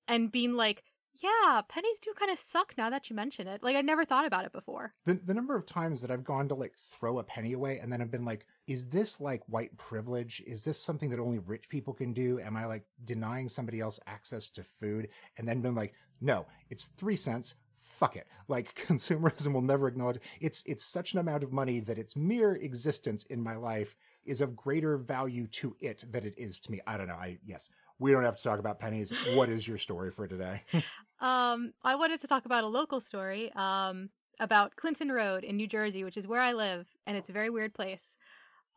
and 0.08 0.32
being 0.32 0.54
like, 0.54 0.84
yeah, 1.22 1.62
pennies 1.68 2.00
do 2.00 2.14
kind 2.18 2.32
of 2.32 2.40
suck 2.40 2.74
now 2.78 2.90
that 2.90 3.10
you 3.10 3.16
mention 3.16 3.48
it. 3.48 3.62
Like 3.64 3.76
I 3.76 3.82
never 3.82 4.06
thought 4.06 4.26
about 4.26 4.46
it 4.46 4.52
before. 4.52 4.94
The 5.06 5.14
the 5.14 5.34
number 5.34 5.56
of 5.56 5.66
times 5.66 6.02
that 6.02 6.12
I've 6.12 6.24
gone 6.24 6.48
to 6.50 6.56
like 6.56 6.76
throw 6.76 7.20
a 7.20 7.24
penny 7.24 7.54
away 7.54 7.80
and 7.80 7.92
then 7.92 8.02
I've 8.02 8.12
been 8.12 8.26
like, 8.26 8.48
is 8.68 8.86
this 8.90 9.22
like 9.22 9.44
white 9.48 9.78
privilege? 9.78 10.42
Is 10.48 10.66
this 10.66 10.80
something 10.80 11.10
that 11.12 11.20
only 11.20 11.40
rich 11.40 11.70
people 11.70 11.94
can 11.94 12.14
do? 12.14 12.40
Am 12.40 12.58
I 12.58 12.66
like 12.66 12.86
denying 13.04 13.50
somebody 13.50 13.80
else 13.80 14.00
access 14.08 14.50
to 14.50 14.64
food? 14.64 15.10
And 15.38 15.48
then 15.48 15.62
been 15.62 15.76
like, 15.76 15.94
no, 16.20 16.48
it's 16.70 16.86
three 16.86 17.16
cents. 17.16 17.56
Fuck 17.78 18.16
it. 18.16 18.28
Like 18.50 18.76
consumerism 18.76 19.54
will 19.54 19.62
never 19.62 19.88
acknowledge 19.88 20.20
it's 20.42 20.64
it's 20.66 20.84
such 20.84 21.14
an 21.14 21.20
amount 21.20 21.44
of 21.44 21.54
money 21.54 21.80
that 21.80 21.98
its 21.98 22.16
mere 22.16 22.56
existence 22.56 23.24
in 23.24 23.42
my 23.42 23.56
life 23.56 23.96
is 24.26 24.42
of 24.42 24.56
greater 24.56 24.98
value 24.98 25.48
to 25.48 25.76
it 25.80 26.04
than 26.12 26.26
it 26.26 26.36
is 26.38 26.60
to 26.62 26.72
me. 26.72 26.82
I 26.86 26.98
don't 26.98 27.08
know. 27.08 27.16
I 27.16 27.40
yes, 27.46 27.70
we 28.04 28.12
don't 28.12 28.26
have 28.26 28.36
to 28.36 28.44
talk 28.44 28.60
about 28.60 28.80
pennies. 28.80 29.14
What 29.34 29.48
is 29.48 29.66
your 29.66 29.78
story 29.78 30.12
for 30.12 30.28
today? 30.28 30.62
um, 31.22 31.72
I 31.86 31.96
wanted 31.96 32.20
to 32.20 32.28
talk 32.28 32.46
about 32.46 32.66
a 32.66 32.68
local 32.68 33.00
story 33.00 33.50
um, 33.54 34.10
about 34.42 34.76
Clinton 34.76 35.10
Road 35.10 35.46
in 35.46 35.56
New 35.56 35.68
Jersey, 35.68 36.04
which 36.04 36.18
is 36.18 36.28
where 36.28 36.42
I 36.42 36.52
live, 36.52 36.86
and 37.08 37.16
it's 37.16 37.30
a 37.30 37.34
very 37.34 37.50
weird 37.50 37.74
place. 37.74 38.18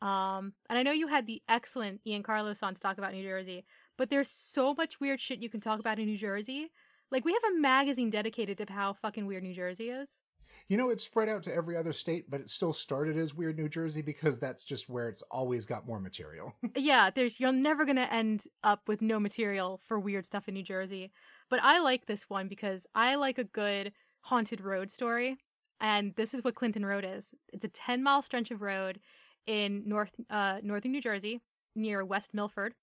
Um, 0.00 0.52
and 0.70 0.78
I 0.78 0.84
know 0.84 0.92
you 0.92 1.08
had 1.08 1.26
the 1.26 1.42
excellent 1.48 2.02
Ian 2.06 2.22
Carlos 2.22 2.62
on 2.62 2.76
to 2.76 2.80
talk 2.80 2.98
about 2.98 3.14
New 3.14 3.24
Jersey, 3.24 3.64
but 3.98 4.10
there's 4.10 4.30
so 4.30 4.74
much 4.74 5.00
weird 5.00 5.20
shit 5.20 5.42
you 5.42 5.50
can 5.50 5.60
talk 5.60 5.80
about 5.80 5.98
in 5.98 6.06
New 6.06 6.18
Jersey. 6.18 6.70
Like 7.10 7.24
we 7.24 7.32
have 7.32 7.52
a 7.52 7.60
magazine 7.60 8.10
dedicated 8.10 8.58
to 8.58 8.72
how 8.72 8.92
fucking 8.92 9.26
weird 9.26 9.42
New 9.42 9.54
Jersey 9.54 9.90
is. 9.90 10.20
You 10.68 10.76
know, 10.76 10.90
it's 10.90 11.04
spread 11.04 11.28
out 11.28 11.42
to 11.44 11.54
every 11.54 11.76
other 11.76 11.92
state, 11.92 12.30
but 12.30 12.40
it 12.40 12.50
still 12.50 12.72
started 12.72 13.16
as 13.16 13.34
Weird 13.34 13.56
New 13.56 13.68
Jersey 13.68 14.02
because 14.02 14.38
that's 14.38 14.64
just 14.64 14.88
where 14.88 15.08
it's 15.08 15.22
always 15.22 15.64
got 15.64 15.86
more 15.86 16.00
material. 16.00 16.54
yeah, 16.76 17.10
there's 17.10 17.38
you're 17.38 17.52
never 17.52 17.84
gonna 17.84 18.08
end 18.10 18.44
up 18.64 18.82
with 18.86 19.02
no 19.02 19.20
material 19.20 19.80
for 19.86 19.98
weird 19.98 20.24
stuff 20.24 20.48
in 20.48 20.54
New 20.54 20.62
Jersey. 20.62 21.12
But 21.48 21.60
I 21.62 21.78
like 21.78 22.06
this 22.06 22.28
one 22.28 22.48
because 22.48 22.86
I 22.94 23.14
like 23.14 23.38
a 23.38 23.44
good 23.44 23.92
haunted 24.20 24.60
road 24.60 24.90
story. 24.90 25.36
And 25.80 26.14
this 26.16 26.34
is 26.34 26.42
what 26.42 26.54
Clinton 26.54 26.84
Road 26.84 27.06
is. 27.06 27.34
It's 27.52 27.64
a 27.64 27.68
10 27.68 28.02
mile 28.02 28.22
stretch 28.22 28.50
of 28.50 28.62
road 28.62 28.98
in 29.46 29.82
north 29.86 30.10
uh, 30.30 30.58
northern 30.62 30.92
New 30.92 31.00
Jersey 31.00 31.40
near 31.74 32.04
West 32.04 32.34
Milford, 32.34 32.74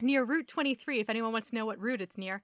near 0.00 0.24
Route 0.24 0.46
23. 0.46 1.00
If 1.00 1.10
anyone 1.10 1.32
wants 1.32 1.50
to 1.50 1.56
know 1.56 1.66
what 1.66 1.80
route 1.80 2.02
it's 2.02 2.18
near, 2.18 2.42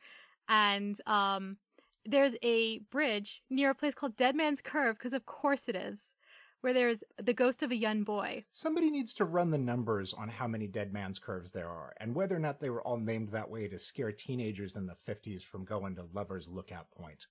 and 0.49 0.99
um, 1.07 1.59
there's 2.05 2.35
a 2.43 2.79
bridge 2.91 3.43
near 3.51 3.71
a 3.71 3.75
place 3.75 3.95
called 3.95 4.17
Dead 4.17 4.35
Man's 4.35 4.61
Curve, 4.61 4.97
because 4.99 5.13
of 5.13 5.27
course 5.27 5.69
it 5.69 5.77
is, 5.77 6.15
where 6.61 6.73
there's 6.73 7.03
the 7.23 7.33
ghost 7.33 7.63
of 7.63 7.71
a 7.71 7.77
young 7.77 8.05
boy. 8.05 8.45
Somebody 8.51 8.91
needs 8.91 9.13
to 9.15 9.25
run 9.25 9.51
the 9.51 9.59
numbers 9.59 10.15
on 10.15 10.29
how 10.29 10.47
many 10.47 10.67
Dead 10.67 10.93
Man's 10.93 11.19
Curves 11.19 11.51
there 11.51 11.69
are, 11.69 11.95
and 11.99 12.15
whether 12.15 12.37
or 12.37 12.41
not 12.41 12.61
they 12.61 12.71
were 12.71 12.83
all 12.83 12.99
named 12.99 13.31
that 13.31 13.51
way 13.51 13.69
to 13.69 13.79
scare 13.79 14.13
teenagers 14.13 14.77
in 14.77 14.87
the 14.87 14.95
50s 14.95 15.43
from 15.43 15.65
going 15.65 15.97
to 15.97 16.07
Lover's 16.13 16.49
Lookout 16.49 16.91
Point. 16.91 17.27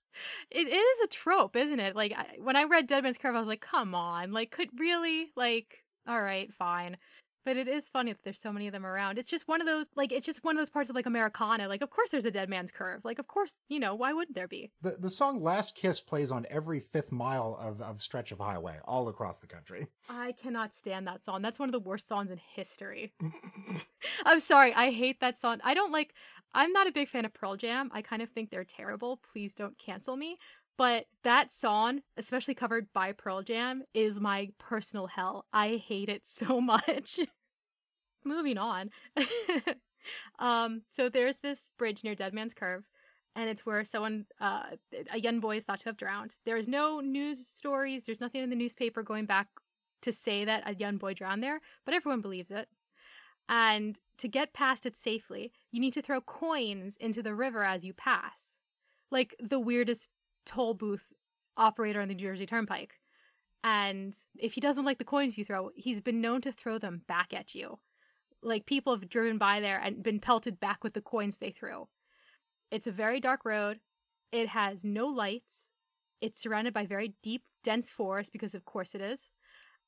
It 0.50 0.68
is 0.68 1.00
a 1.04 1.08
trope, 1.08 1.56
isn't 1.56 1.80
it? 1.80 1.96
Like, 1.96 2.14
I, 2.16 2.38
when 2.42 2.56
I 2.56 2.64
read 2.64 2.88
Dead 2.88 3.04
Man's 3.04 3.18
Curve, 3.18 3.36
I 3.36 3.40
was 3.40 3.48
like, 3.48 3.62
come 3.62 3.96
on, 3.96 4.32
like, 4.32 4.52
could 4.52 4.70
really? 4.78 5.32
Like, 5.36 5.80
all 6.08 6.22
right, 6.22 6.52
fine. 6.54 6.98
But 7.44 7.58
it 7.58 7.68
is 7.68 7.90
funny 7.90 8.12
that 8.12 8.24
there's 8.24 8.40
so 8.40 8.54
many 8.54 8.68
of 8.68 8.74
them 8.74 8.86
around. 8.86 9.18
It's 9.18 9.30
just 9.30 9.48
one 9.48 9.62
of 9.62 9.68
those 9.68 9.90
like 9.96 10.12
it's 10.12 10.26
just 10.26 10.44
one 10.44 10.56
of 10.56 10.62
those 10.62 10.70
parts 10.70 10.90
of 10.90 10.96
like 10.96 11.06
Americana. 11.06 11.68
Like 11.68 11.82
of 11.82 11.90
course 11.90 12.10
there's 12.10 12.26
a 12.26 12.32
dead 12.32 12.50
man's 12.50 12.72
curve. 12.72 13.02
Like 13.04 13.20
of 13.20 13.28
course, 13.28 13.56
you 13.68 13.80
know, 13.80 13.96
why 13.96 14.14
wouldn't 14.14 14.36
there 14.36 14.48
be? 14.48 14.72
The 14.82 14.98
the 15.00 15.10
song 15.10 15.42
Last 15.42 15.76
Kiss 15.76 16.00
plays 16.00 16.32
on 16.32 16.46
every 16.50 16.80
fifth 16.80 17.12
mile 17.12 17.58
of, 17.60 17.82
of 17.82 18.02
stretch 18.02 18.32
of 18.32 18.40
highway 18.40 18.80
all 18.86 19.08
across 19.08 19.40
the 19.40 19.48
country. 19.48 19.88
I 20.10 20.34
cannot 20.34 20.76
stand 20.76 21.08
that 21.08 21.24
song. 21.24 21.42
That's 21.42 21.60
one 21.60 21.70
of 21.70 21.74
the 21.74 21.80
worst 21.80 22.08
songs 22.08 22.30
in 22.30 22.40
history. 22.56 23.14
I'm 24.26 24.40
sorry, 24.40 24.74
I 24.74 24.92
hate 24.92 25.20
that 25.22 25.40
song. 25.40 25.60
I 25.64 25.74
don't 25.74 25.92
like 25.92 26.14
I'm 26.54 26.74
not 26.74 26.88
a 26.88 26.92
big 26.92 27.08
fan 27.08 27.26
of 27.26 27.34
Pearl 27.34 27.56
Jam. 27.56 27.90
I 27.94 28.02
kind 28.02 28.22
of 28.22 28.30
think 28.30 28.50
they're 28.50 28.64
terrible. 28.64 29.22
Please 29.32 29.54
don't 29.54 29.78
cancel 29.78 30.18
me. 30.18 30.38
But 30.82 31.06
that 31.24 31.52
song, 31.52 32.02
especially 32.18 32.56
covered 32.56 32.92
by 32.92 33.12
Pearl 33.12 33.44
Jam, 33.44 33.84
is 33.94 34.20
my 34.20 34.50
personal 34.58 35.06
hell. 35.06 35.46
I 35.54 35.76
hate 35.76 36.10
it 36.10 36.26
so 36.26 36.60
much. 36.60 37.20
Moving 38.26 38.58
on. 38.58 38.90
um, 40.40 40.82
so 40.90 41.08
there's 41.08 41.38
this 41.38 41.70
bridge 41.78 42.04
near 42.04 42.16
Dead 42.16 42.34
Man's 42.34 42.56
Curve, 42.56 42.84
and 43.36 43.48
it's 43.48 43.64
where 43.64 43.86
someone, 43.86 44.26
uh, 44.40 44.64
a 45.14 45.20
young 45.20 45.40
boy 45.40 45.58
is 45.58 45.66
thought 45.66 45.82
to 45.82 45.86
have 45.86 45.98
drowned. 45.98 46.34
There 46.48 46.58
is 46.58 46.68
no 46.68 47.00
news 47.00 47.48
stories, 47.48 48.02
there's 48.08 48.20
nothing 48.20 48.42
in 48.42 48.50
the 48.50 48.56
newspaper 48.56 49.04
going 49.04 49.28
back 49.28 49.50
to 50.02 50.12
say 50.12 50.46
that 50.46 50.64
a 50.66 50.74
young 50.74 50.98
boy 50.98 51.14
drowned 51.14 51.44
there, 51.44 51.62
but 51.86 51.94
everyone 51.94 52.22
believes 52.22 52.50
it. 52.50 52.68
And 53.48 54.00
to 54.18 54.28
get 54.28 54.54
past 54.54 54.88
it 54.88 54.98
safely, 54.98 55.52
you 55.72 55.80
need 55.80 55.94
to 55.94 56.02
throw 56.02 56.22
coins 56.22 56.98
into 57.00 57.22
the 57.22 57.36
river 57.36 57.64
as 57.64 57.86
you 57.86 57.94
pass. 57.94 58.62
Like 59.12 59.36
the 59.40 59.60
weirdest 59.60 60.10
toll 60.46 60.74
booth 60.74 61.04
operator 61.58 62.02
on 62.02 62.08
the 62.08 62.16
New 62.16 62.22
Jersey 62.22 62.46
Turnpike. 62.46 63.00
And 63.64 64.16
if 64.38 64.54
he 64.54 64.62
doesn't 64.62 64.86
like 64.86 64.98
the 64.98 65.04
coins 65.04 65.38
you 65.38 65.46
throw, 65.46 65.70
he's 65.76 66.02
been 66.02 66.22
known 66.22 66.42
to 66.42 66.52
throw 66.52 66.78
them 66.78 67.02
back 67.08 67.34
at 67.34 67.54
you. 67.54 67.80
Like 68.42 68.66
people 68.66 68.94
have 68.94 69.10
driven 69.10 69.38
by 69.38 69.60
there 69.60 69.80
and 69.80 70.02
been 70.02 70.20
pelted 70.20 70.60
back 70.60 70.84
with 70.84 70.94
the 70.94 71.02
coins 71.02 71.38
they 71.38 71.52
threw. 71.52 71.88
It's 72.72 72.88
a 72.88 72.92
very 72.92 73.20
dark 73.20 73.46
road. 73.46 73.80
It 74.32 74.48
has 74.48 74.84
no 74.84 75.08
lights. 75.08 75.70
It's 76.22 76.42
surrounded 76.42 76.74
by 76.74 76.86
very 76.86 77.14
deep, 77.22 77.44
dense 77.64 77.92
forest 77.92 78.32
because, 78.32 78.56
of 78.56 78.66
course, 78.66 78.96
it 78.96 79.02
is. 79.02 79.30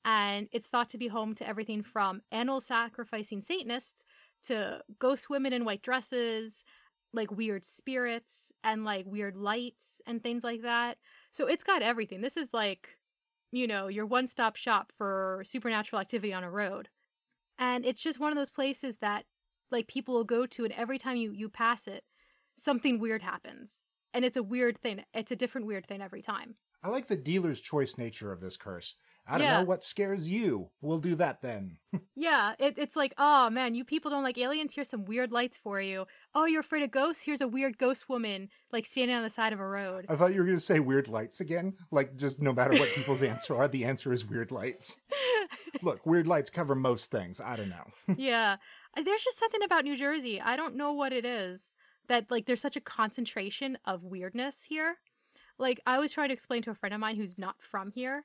And 0.05 0.49
it's 0.51 0.67
thought 0.67 0.89
to 0.89 0.97
be 0.97 1.07
home 1.07 1.33
to 1.35 1.47
everything 1.47 1.81
from 1.81 2.21
animal 2.31 2.61
sacrificing 2.61 3.41
Satanists 3.41 4.03
to 4.47 4.81
ghost 4.99 5.29
women 5.29 5.53
in 5.53 5.65
white 5.65 5.81
dresses 5.81 6.63
like 7.13 7.31
weird 7.31 7.63
spirits 7.63 8.51
and 8.63 8.83
like 8.83 9.05
weird 9.05 9.35
lights 9.35 10.01
and 10.05 10.21
things 10.21 10.43
like 10.43 10.63
that. 10.63 10.97
So 11.31 11.47
it's 11.47 11.63
got 11.63 11.81
everything. 11.81 12.21
This 12.21 12.37
is 12.37 12.49
like, 12.53 12.89
you 13.51 13.67
know, 13.67 13.87
your 13.87 14.05
one 14.05 14.27
stop 14.27 14.55
shop 14.55 14.91
for 14.97 15.43
supernatural 15.45 15.99
activity 15.99 16.33
on 16.33 16.43
a 16.43 16.49
road. 16.49 16.89
And 17.59 17.85
it's 17.85 18.01
just 18.01 18.19
one 18.19 18.31
of 18.31 18.37
those 18.37 18.49
places 18.49 18.97
that 18.97 19.25
like 19.71 19.87
people 19.87 20.15
will 20.15 20.23
go 20.23 20.45
to 20.45 20.63
and 20.65 20.73
every 20.73 20.97
time 20.97 21.17
you 21.17 21.31
you 21.31 21.49
pass 21.49 21.87
it, 21.87 22.03
something 22.57 22.99
weird 22.99 23.21
happens. 23.21 23.83
And 24.13 24.25
it's 24.25 24.37
a 24.37 24.43
weird 24.43 24.79
thing. 24.79 25.03
It's 25.13 25.31
a 25.31 25.35
different 25.35 25.67
weird 25.67 25.87
thing 25.87 26.01
every 26.01 26.21
time. 26.21 26.55
I 26.83 26.89
like 26.89 27.07
the 27.07 27.15
dealer's 27.15 27.61
choice 27.61 27.97
nature 27.97 28.31
of 28.31 28.41
this 28.41 28.57
curse. 28.57 28.95
I 29.25 29.37
don't 29.37 29.47
Yeah. 29.47 29.59
know 29.59 29.65
what 29.65 29.83
scares 29.85 30.29
you. 30.29 30.69
We'll 30.81 30.99
do 30.99 31.15
that 31.15 31.41
then. 31.41 31.77
Yeah, 32.15 32.53
it, 32.57 32.75
it's 32.77 32.95
like, 32.95 33.13
oh 33.17 33.49
man, 33.49 33.75
you 33.75 33.83
people 33.83 34.09
don't 34.09 34.23
like 34.23 34.37
aliens. 34.37 34.73
Here's 34.73 34.89
some 34.89 35.03
weird 35.05 35.31
lights 35.31 35.57
for 35.57 35.81
you. 35.81 36.05
Oh, 36.33 36.45
you're 36.45 36.61
afraid 36.61 36.83
of 36.83 36.91
ghosts? 36.91 37.23
Here's 37.25 37.41
a 37.41 37.47
weird 37.47 37.77
ghost 37.77 38.07
woman 38.07 38.49
like 38.71 38.85
standing 38.85 39.15
on 39.15 39.23
the 39.23 39.29
side 39.29 39.51
of 39.53 39.59
a 39.59 39.67
road. 39.67 40.05
I 40.09 40.15
thought 40.15 40.31
you 40.33 40.39
were 40.39 40.45
going 40.45 40.57
to 40.57 40.63
say 40.63 40.79
weird 40.79 41.07
lights 41.07 41.39
again. 41.41 41.73
Like, 41.91 42.15
just 42.15 42.41
no 42.41 42.53
matter 42.53 42.71
what 42.79 42.89
people's 42.95 43.21
answer 43.33 43.55
are, 43.57 43.67
the 43.67 43.83
answer 43.85 44.13
is 44.13 44.25
weird 44.25 44.51
lights. 44.51 45.01
Look, 45.81 46.05
weird 46.05 46.27
lights 46.27 46.49
cover 46.49 46.75
most 46.75 47.11
things. 47.11 47.41
I 47.41 47.55
don't 47.57 47.69
know. 47.69 48.15
yeah, 48.17 48.55
Uh, 48.97 49.03
there's 49.03 49.23
just 49.23 49.37
something 49.39 49.63
about 49.63 49.83
New 49.83 49.97
Jersey. 49.97 50.39
I 50.39 50.55
don't 50.55 50.75
know 50.75 50.93
what 50.93 51.11
it 51.13 51.25
is 51.25 51.75
that 52.07 52.29
like 52.31 52.45
there's 52.45 52.61
such 52.61 52.75
a 52.77 52.81
concentration 52.81 53.77
of 53.85 54.03
weirdness 54.03 54.63
here. 54.67 54.95
Like 55.59 55.79
I 55.85 55.99
was 55.99 56.11
trying 56.11 56.29
to 56.29 56.33
explain 56.33 56.61
to 56.63 56.71
a 56.71 56.75
friend 56.75 56.93
of 56.93 56.99
mine 57.01 57.15
who's 57.17 57.37
not 57.37 57.55
from 57.61 57.91
here, 57.91 58.23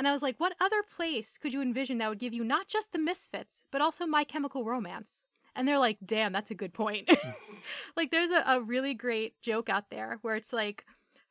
and 0.00 0.08
I 0.08 0.12
was 0.12 0.22
like, 0.22 0.40
what 0.40 0.54
other 0.62 0.82
place 0.96 1.36
could 1.36 1.52
you 1.52 1.60
envision 1.60 1.98
that 1.98 2.08
would 2.08 2.18
give 2.18 2.32
you 2.32 2.42
not 2.42 2.68
just 2.68 2.92
the 2.92 2.98
Misfits, 2.98 3.64
but 3.70 3.82
also 3.82 4.06
My 4.06 4.24
Chemical 4.24 4.64
Romance? 4.64 5.26
And 5.54 5.68
they're 5.68 5.78
like, 5.78 5.98
damn, 6.02 6.32
that's 6.32 6.50
a 6.50 6.54
good 6.54 6.72
point. 6.72 7.10
like 7.98 8.10
there's 8.10 8.30
a, 8.30 8.42
a 8.46 8.62
really 8.62 8.94
great 8.94 9.38
joke 9.42 9.68
out 9.68 9.90
there 9.90 10.18
where 10.22 10.36
it's 10.36 10.54
like 10.54 10.86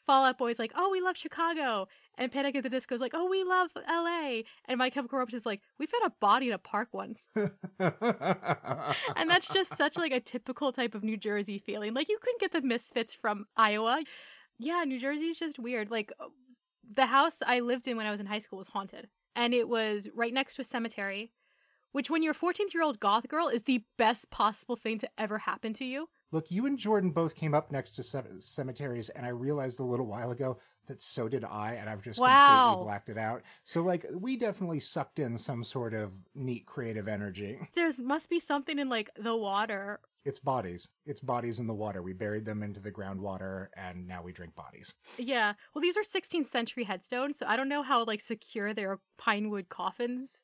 Fall 0.06 0.24
Out 0.24 0.38
Boy's 0.38 0.60
like, 0.60 0.72
oh, 0.76 0.92
we 0.92 1.02
love 1.02 1.18
Chicago. 1.18 1.88
And 2.16 2.32
Panic 2.32 2.58
at 2.58 2.62
the 2.62 2.70
Disco's 2.70 3.02
like, 3.02 3.14
oh, 3.16 3.28
we 3.28 3.44
love 3.44 3.72
LA. 3.76 4.42
And 4.68 4.78
My 4.78 4.92
Chemical 4.92 5.18
Romance 5.18 5.34
is 5.34 5.48
like, 5.48 5.62
we 5.80 5.88
found 5.88 6.04
a 6.06 6.14
body 6.22 6.50
in 6.50 6.54
a 6.54 6.60
park 6.60 6.90
once. 6.92 7.32
And 9.16 9.28
that's 9.28 9.48
just 9.48 9.76
such 9.76 9.98
like 9.98 10.12
a 10.12 10.20
typical 10.20 10.72
type 10.72 10.94
of 10.94 11.04
New 11.04 11.18
Jersey 11.18 11.58
feeling. 11.58 11.96
Like 11.96 12.08
you 12.08 12.20
couldn't 12.22 12.40
get 12.40 12.52
the 12.52 12.62
misfits 12.62 13.16
from 13.16 13.48
Iowa. 13.58 14.04
Yeah, 14.60 14.84
New 14.86 15.00
Jersey's 15.00 15.40
just 15.40 15.58
weird. 15.58 15.90
Like 15.90 16.12
the 16.92 17.06
house 17.06 17.40
I 17.46 17.60
lived 17.60 17.88
in 17.88 17.98
when 17.98 18.06
I 18.06 18.12
was 18.12 18.20
in 18.20 18.26
high 18.26 18.40
school 18.40 18.58
was 18.58 18.68
haunted. 18.68 19.10
And 19.36 19.54
it 19.54 19.70
was 19.70 20.08
right 20.14 20.34
next 20.34 20.56
to 20.56 20.62
a 20.62 20.66
cemetery, 20.66 21.32
which 21.92 22.10
when 22.10 22.24
you're 22.24 22.32
a 22.32 22.36
14 22.36 22.68
year 22.74 22.84
old 22.84 23.00
goth 23.00 23.28
girl 23.28 23.48
is 23.48 23.64
the 23.64 23.84
best 23.98 24.30
possible 24.30 24.76
thing 24.76 24.98
to 25.00 25.10
ever 25.18 25.38
happen 25.38 25.74
to 25.74 25.86
you. 25.86 26.10
Look, 26.32 26.52
you 26.52 26.66
and 26.68 26.78
Jordan 26.78 27.12
both 27.12 27.36
came 27.36 27.56
up 27.56 27.72
next 27.72 27.92
to 27.92 28.04
ce- 28.04 28.44
cemeteries, 28.44 29.10
and 29.10 29.26
I 29.26 29.30
realized 29.30 29.80
a 29.80 29.84
little 29.84 30.06
while 30.06 30.30
ago 30.30 30.60
that 30.88 31.02
so 31.02 31.28
did 31.28 31.44
I, 31.44 31.74
and 31.74 31.90
I've 31.90 32.04
just 32.04 32.20
Wow. 32.20 32.46
completely 32.46 32.86
blacked 32.86 33.10
it 33.10 33.18
out. 33.18 33.42
So, 33.64 33.82
like, 33.82 34.06
we 34.14 34.38
definitely 34.38 34.80
sucked 34.80 35.18
in 35.18 35.38
some 35.38 35.64
sort 35.64 35.94
of 35.94 36.14
neat 36.36 36.66
creative 36.68 37.08
energy. 37.08 37.60
There 37.74 37.92
must 37.98 38.30
be 38.30 38.40
something 38.40 38.78
in 38.78 38.90
like 38.90 39.10
the 39.16 39.36
water. 39.36 40.00
It's 40.26 40.40
bodies. 40.40 40.90
It's 41.06 41.20
bodies 41.22 41.60
in 41.60 41.68
the 41.68 41.74
water. 41.74 42.02
We 42.02 42.14
buried 42.14 42.46
them 42.46 42.64
into 42.64 42.80
the 42.80 42.92
groundwater, 42.92 43.70
and 43.76 44.08
now 44.08 44.22
we 44.24 44.32
drink 44.34 44.56
bodies. 44.56 44.94
Yeah. 45.18 45.54
Well, 45.74 45.82
these 45.82 45.98
are 45.98 46.04
16th 46.04 46.52
century 46.52 46.84
headstones, 46.84 47.38
so 47.38 47.46
I 47.46 47.56
don't 47.58 47.70
know 47.70 47.84
how 47.84 48.04
like 48.06 48.22
secure 48.22 48.74
their 48.74 49.00
pine 49.18 49.50
wood 49.50 49.70
coffins 49.70 50.42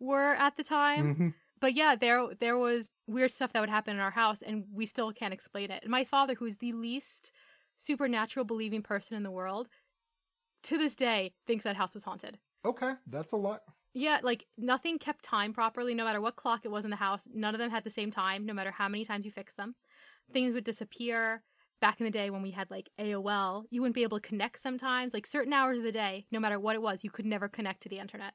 were 0.00 0.34
at 0.34 0.56
the 0.56 0.64
time. 0.64 1.16
Mhm. 1.16 1.34
but 1.60 1.74
yeah, 1.74 1.96
there 1.96 2.34
there 2.40 2.58
was 2.58 2.90
weird 3.06 3.32
stuff 3.32 3.52
that 3.52 3.60
would 3.60 3.70
happen 3.70 3.94
in 3.96 4.00
our 4.02 4.10
house, 4.12 4.42
and 4.42 4.66
we 4.72 4.86
still 4.86 5.12
can't 5.12 5.34
explain 5.34 5.70
it. 5.70 5.82
And 5.84 5.90
my 5.92 6.04
father, 6.04 6.34
who 6.34 6.46
is 6.46 6.58
the 6.58 6.72
least 6.72 7.32
supernatural 7.78 8.44
believing 8.46 8.82
person 8.82 9.16
in 9.16 9.22
the 9.24 9.30
world, 9.30 9.68
to 10.64 10.78
this 10.78 10.96
day 10.96 11.34
thinks 11.46 11.64
that 11.64 11.76
house 11.76 11.94
was 11.94 12.04
haunted. 12.04 12.40
Okay, 12.64 12.94
that's 13.06 13.32
a 13.32 13.36
lot. 13.38 13.62
Yeah, 13.94 14.18
like 14.22 14.44
nothing 14.58 14.98
kept 14.98 15.24
time 15.24 15.52
properly, 15.52 15.94
no 15.94 16.04
matter 16.04 16.20
what 16.20 16.34
clock 16.34 16.62
it 16.64 16.70
was 16.70 16.84
in 16.84 16.90
the 16.90 16.96
house. 16.96 17.22
None 17.32 17.54
of 17.54 17.60
them 17.60 17.70
had 17.70 17.84
the 17.84 17.90
same 17.90 18.10
time, 18.10 18.44
no 18.44 18.52
matter 18.52 18.72
how 18.72 18.88
many 18.88 19.04
times 19.04 19.24
you 19.24 19.30
fixed 19.30 19.56
them. 19.56 19.76
Things 20.32 20.52
would 20.52 20.64
disappear. 20.64 21.42
Back 21.80 22.00
in 22.00 22.04
the 22.04 22.10
day 22.10 22.30
when 22.30 22.42
we 22.42 22.50
had 22.50 22.70
like 22.70 22.88
AOL, 22.98 23.64
you 23.70 23.80
wouldn't 23.80 23.94
be 23.94 24.04
able 24.04 24.18
to 24.18 24.26
connect 24.26 24.60
sometimes. 24.60 25.12
Like 25.12 25.26
certain 25.26 25.52
hours 25.52 25.78
of 25.78 25.84
the 25.84 25.92
day, 25.92 26.26
no 26.32 26.40
matter 26.40 26.58
what 26.58 26.74
it 26.74 26.82
was, 26.82 27.04
you 27.04 27.10
could 27.10 27.26
never 27.26 27.46
connect 27.46 27.82
to 27.82 27.88
the 27.88 27.98
internet. 27.98 28.32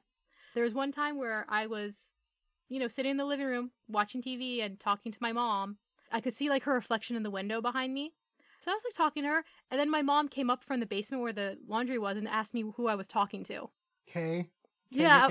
There 0.54 0.64
was 0.64 0.72
one 0.72 0.92
time 0.92 1.18
where 1.18 1.46
I 1.48 1.66
was, 1.66 2.12
you 2.68 2.78
know, 2.78 2.88
sitting 2.88 3.10
in 3.10 3.16
the 3.16 3.24
living 3.24 3.46
room 3.46 3.72
watching 3.88 4.22
TV 4.22 4.60
and 4.60 4.78
talking 4.78 5.10
to 5.10 5.18
my 5.20 5.32
mom. 5.32 5.78
I 6.12 6.20
could 6.20 6.34
see 6.34 6.48
like 6.48 6.62
her 6.62 6.74
reflection 6.74 7.16
in 7.16 7.22
the 7.22 7.30
window 7.30 7.60
behind 7.60 7.92
me. 7.92 8.12
So 8.60 8.70
I 8.70 8.74
was 8.74 8.82
like 8.84 8.94
talking 8.94 9.24
to 9.24 9.28
her, 9.28 9.44
and 9.70 9.80
then 9.80 9.90
my 9.90 10.02
mom 10.02 10.28
came 10.28 10.50
up 10.50 10.62
from 10.64 10.80
the 10.80 10.86
basement 10.86 11.22
where 11.22 11.32
the 11.32 11.56
laundry 11.66 11.98
was 11.98 12.16
and 12.16 12.28
asked 12.28 12.54
me 12.54 12.64
who 12.76 12.88
I 12.88 12.94
was 12.94 13.08
talking 13.08 13.42
to. 13.44 13.70
K. 14.06 14.48
Yeah. 14.90 15.28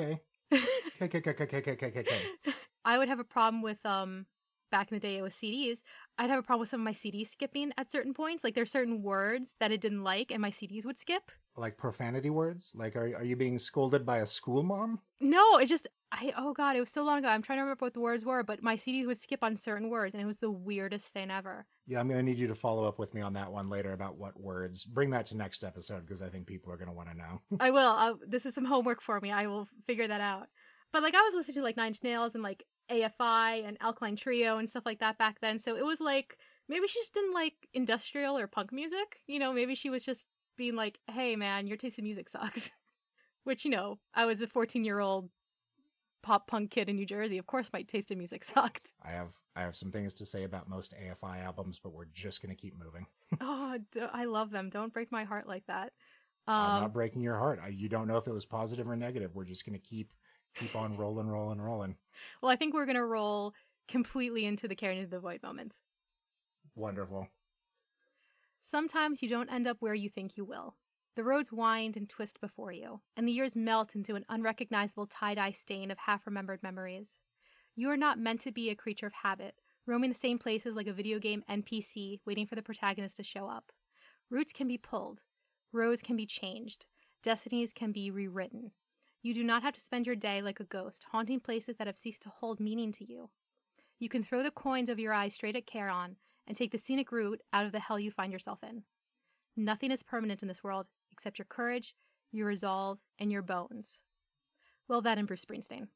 I 2.86 2.98
would 2.98 3.10
have 3.10 3.20
a 3.20 3.24
problem 3.24 3.62
with 3.62 3.86
um 3.86 4.26
back 4.72 4.92
in 4.92 4.96
the 4.96 5.00
day 5.00 5.18
it 5.18 5.22
was 5.22 5.34
CDs. 5.34 5.80
I'd 6.18 6.30
have 6.30 6.40
a 6.40 6.44
problem 6.44 6.62
with 6.62 6.70
some 6.70 6.82
of 6.82 6.86
my 6.86 6.94
CDs 6.94 7.28
skipping 7.30 7.72
at 7.78 7.92
certain 7.92 8.14
points. 8.14 8.44
Like 8.44 8.56
there's 8.56 8.72
certain 8.72 9.02
words 9.02 9.56
that 9.60 9.72
it 9.72 9.82
didn't 9.82 10.04
like 10.04 10.32
and 10.32 10.42
my 10.42 10.52
CDs 10.52 10.86
would 10.86 11.00
skip. 11.00 11.32
Like 11.56 11.78
profanity 11.78 12.30
words? 12.30 12.74
Like 12.76 12.96
are 12.96 13.16
are 13.16 13.24
you 13.24 13.36
being 13.36 13.60
scolded 13.60 14.06
by 14.06 14.18
a 14.18 14.26
school 14.26 14.64
mom? 14.64 15.02
No, 15.20 15.58
it 15.58 15.68
just 15.68 15.88
I 16.12 16.34
oh 16.38 16.54
god, 16.54 16.76
it 16.76 16.80
was 16.80 16.90
so 16.90 17.04
long 17.04 17.20
ago. 17.20 17.28
I'm 17.28 17.42
trying 17.42 17.58
to 17.58 17.64
remember 17.64 17.86
what 17.86 17.94
the 17.94 18.00
words 18.00 18.26
were, 18.26 18.44
but 18.44 18.64
my 18.64 18.76
CDs 18.76 19.06
would 19.06 19.22
skip 19.22 19.44
on 19.44 19.56
certain 19.56 19.90
words 19.90 20.16
and 20.16 20.22
it 20.22 20.26
was 20.26 20.38
the 20.38 20.50
weirdest 20.50 21.08
thing 21.08 21.30
ever. 21.30 21.68
Yeah, 21.86 22.00
I'm 22.00 22.08
going 22.08 22.20
to 22.20 22.24
need 22.24 22.38
you 22.40 22.48
to 22.48 22.56
follow 22.56 22.88
up 22.88 22.98
with 22.98 23.14
me 23.14 23.22
on 23.22 23.34
that 23.34 23.52
one 23.52 23.70
later 23.70 23.94
about 23.94 24.18
what 24.18 24.40
words. 24.40 24.84
Bring 24.84 25.12
that 25.12 25.28
to 25.28 25.38
next 25.38 25.64
episode 25.64 26.06
because 26.06 26.22
I 26.22 26.30
think 26.30 26.48
people 26.48 26.72
are 26.72 26.78
going 26.78 26.88
to 26.88 26.94
want 26.94 27.10
to 27.10 27.18
know. 27.18 27.42
I 27.60 27.72
will. 27.72 27.80
i 27.80 28.14
this 28.28 28.46
is 28.46 28.56
some 28.56 28.66
homework 28.66 29.02
for 29.02 29.20
me. 29.22 29.32
I 29.32 29.48
will 29.48 29.68
figure 29.86 30.08
that 30.08 30.22
out. 30.22 30.48
But 30.92 31.04
like 31.04 31.16
I 31.16 31.22
was 31.22 31.34
listening 31.36 31.56
to 31.56 31.64
like 31.64 31.78
Nine 31.78 31.88
Inch 31.88 32.04
Nails 32.04 32.34
and 32.34 32.44
like 32.44 32.64
AFI 32.92 33.68
and 33.68 33.78
Alkaline 33.80 34.16
Trio 34.16 34.58
and 34.58 34.68
stuff 34.68 34.86
like 34.86 35.00
that 35.00 35.18
back 35.20 35.40
then. 35.42 35.60
So 35.60 35.76
it 35.76 35.86
was 35.86 36.00
like 36.00 36.36
maybe 36.68 36.88
she 36.88 37.00
just 37.00 37.14
didn't 37.14 37.34
like 37.34 37.54
industrial 37.74 38.38
or 38.38 38.48
punk 38.48 38.74
music. 38.74 39.18
You 39.28 39.40
know, 39.40 39.54
maybe 39.54 39.76
she 39.76 39.90
was 39.90 40.04
just 40.04 40.26
being 40.58 40.76
like, 40.76 40.98
"Hey 41.08 41.36
man, 41.36 41.68
your 41.68 41.78
taste 41.78 42.00
in 42.00 42.04
music 42.04 42.30
sucks." 42.30 42.72
Which 43.44 43.64
you 43.64 43.72
know, 43.72 44.00
I 44.14 44.26
was 44.26 44.42
a 44.42 44.48
14 44.48 44.84
year 44.84 45.00
old 45.00 45.30
pop 46.22 46.48
punk 46.48 46.72
kid 46.72 46.90
in 46.90 46.96
New 46.96 47.06
Jersey. 47.06 47.38
Of 47.38 47.48
course, 47.48 47.70
my 47.74 47.82
taste 47.84 48.12
in 48.12 48.18
music 48.18 48.44
sucked. 48.46 48.94
I 49.04 49.12
have 49.12 49.34
I 49.56 49.62
have 49.62 49.76
some 49.76 49.92
things 49.92 50.14
to 50.16 50.26
say 50.26 50.44
about 50.44 50.70
most 50.70 50.94
AFI 50.96 51.44
albums, 51.44 51.80
but 51.84 51.94
we're 51.94 52.06
just 52.06 52.42
going 52.42 52.56
to 52.56 52.62
keep 52.62 52.78
moving. 52.78 53.08
oh, 53.42 53.78
d- 53.92 54.02
I 54.14 54.26
love 54.26 54.52
them. 54.52 54.70
Don't 54.70 54.94
break 54.94 55.12
my 55.12 55.24
heart 55.24 55.48
like 55.48 55.66
that. 55.68 55.94
I'm 56.48 56.76
Um, 56.76 56.82
not 56.82 56.94
breaking 56.94 57.22
your 57.22 57.38
heart. 57.38 57.60
I, 57.64 57.68
you 57.68 57.90
don't 57.90 58.08
know 58.08 58.18
if 58.18 58.26
it 58.28 58.34
was 58.34 58.46
positive 58.46 58.88
or 58.88 58.96
negative. 58.96 59.36
We're 59.36 59.46
just 59.46 59.66
going 59.66 59.80
to 59.80 59.86
keep 59.86 60.14
keep 60.58 60.76
on 60.76 60.98
rolling, 60.98 61.28
rolling, 61.28 61.62
rolling. 61.62 61.96
well, 62.42 62.52
I 62.52 62.56
think 62.56 62.74
we're 62.74 62.88
gonna 62.88 63.06
roll 63.06 63.54
completely 63.88 64.46
into 64.46 64.68
the 64.68 64.76
Caring 64.76 64.98
into 64.98 65.12
the 65.12 65.20
Void 65.20 65.44
moment. 65.44 65.76
Wonderful. 66.76 67.28
Sometimes 68.62 69.22
you 69.22 69.30
don't 69.30 69.52
end 69.52 69.68
up 69.68 69.78
where 69.80 69.94
you 69.94 70.10
think 70.10 70.38
you 70.38 70.46
will. 70.46 70.76
The 71.16 71.24
roads 71.24 71.52
wind 71.52 71.98
and 71.98 72.08
twist 72.08 72.40
before 72.40 72.72
you, 72.72 73.02
and 73.18 73.28
the 73.28 73.32
years 73.32 73.56
melt 73.56 73.96
into 73.96 74.16
an 74.16 74.26
unrecognizable 74.30 75.08
tie 75.08 75.36
dye 75.36 75.52
stain 75.52 75.92
of 75.92 75.98
half 75.98 76.26
remembered 76.26 76.64
memories. 76.64 77.20
You 77.76 77.90
are 77.90 77.98
not 77.98 78.20
meant 78.20 78.42
to 78.42 78.52
be 78.52 78.70
a 78.70 78.76
creature 78.76 79.08
of 79.08 79.14
habit, 79.14 79.56
roaming 79.86 80.12
the 80.12 80.18
same 80.18 80.40
places 80.40 80.76
like 80.76 80.88
a 80.88 80.94
video 80.94 81.20
game 81.20 81.44
NPC, 81.50 82.20
waiting 82.26 82.46
for 82.46 82.56
the 82.56 82.62
protagonist 82.62 83.18
to 83.18 83.24
show 83.24 83.50
up. 83.50 83.72
Routes 84.30 84.54
can 84.54 84.68
be 84.68 84.78
pulled, 84.78 85.24
roads 85.74 86.02
can 86.02 86.16
be 86.16 86.26
changed, 86.26 86.86
destinies 87.24 87.74
can 87.74 87.92
be 87.92 88.12
rewritten. 88.12 88.72
You 89.22 89.34
do 89.34 89.44
not 89.44 89.64
have 89.64 89.74
to 89.74 89.82
spend 89.82 90.06
your 90.06 90.16
day 90.16 90.42
like 90.42 90.62
a 90.62 90.66
ghost, 90.66 91.06
haunting 91.12 91.42
places 91.42 91.76
that 91.78 91.88
have 91.88 91.98
ceased 91.98 92.22
to 92.22 92.30
hold 92.30 92.60
meaning 92.60 92.94
to 92.94 93.04
you. 93.04 93.30
You 94.00 94.08
can 94.08 94.24
throw 94.24 94.44
the 94.44 94.52
coins 94.52 94.88
of 94.88 95.00
your 95.00 95.14
eyes 95.14 95.34
straight 95.34 95.58
at 95.58 95.68
Charon 95.68 96.16
and 96.48 96.56
take 96.56 96.72
the 96.72 96.78
scenic 96.78 97.12
route 97.12 97.42
out 97.52 97.66
of 97.66 97.74
the 97.74 97.82
hell 97.82 98.00
you 98.00 98.12
find 98.12 98.32
yourself 98.32 98.60
in. 98.64 98.84
Nothing 99.58 99.92
is 99.92 100.04
permanent 100.04 100.42
in 100.42 100.48
this 100.48 100.64
world 100.64 100.86
except 101.20 101.38
your 101.38 101.46
courage, 101.50 101.96
your 102.32 102.48
resolve, 102.48 102.98
and 103.20 103.30
your 103.30 103.42
bones. 103.42 104.00
Well, 104.88 105.02
that 105.02 105.18
and 105.18 105.28
Bruce 105.28 105.44
Springsteen. 105.44 105.88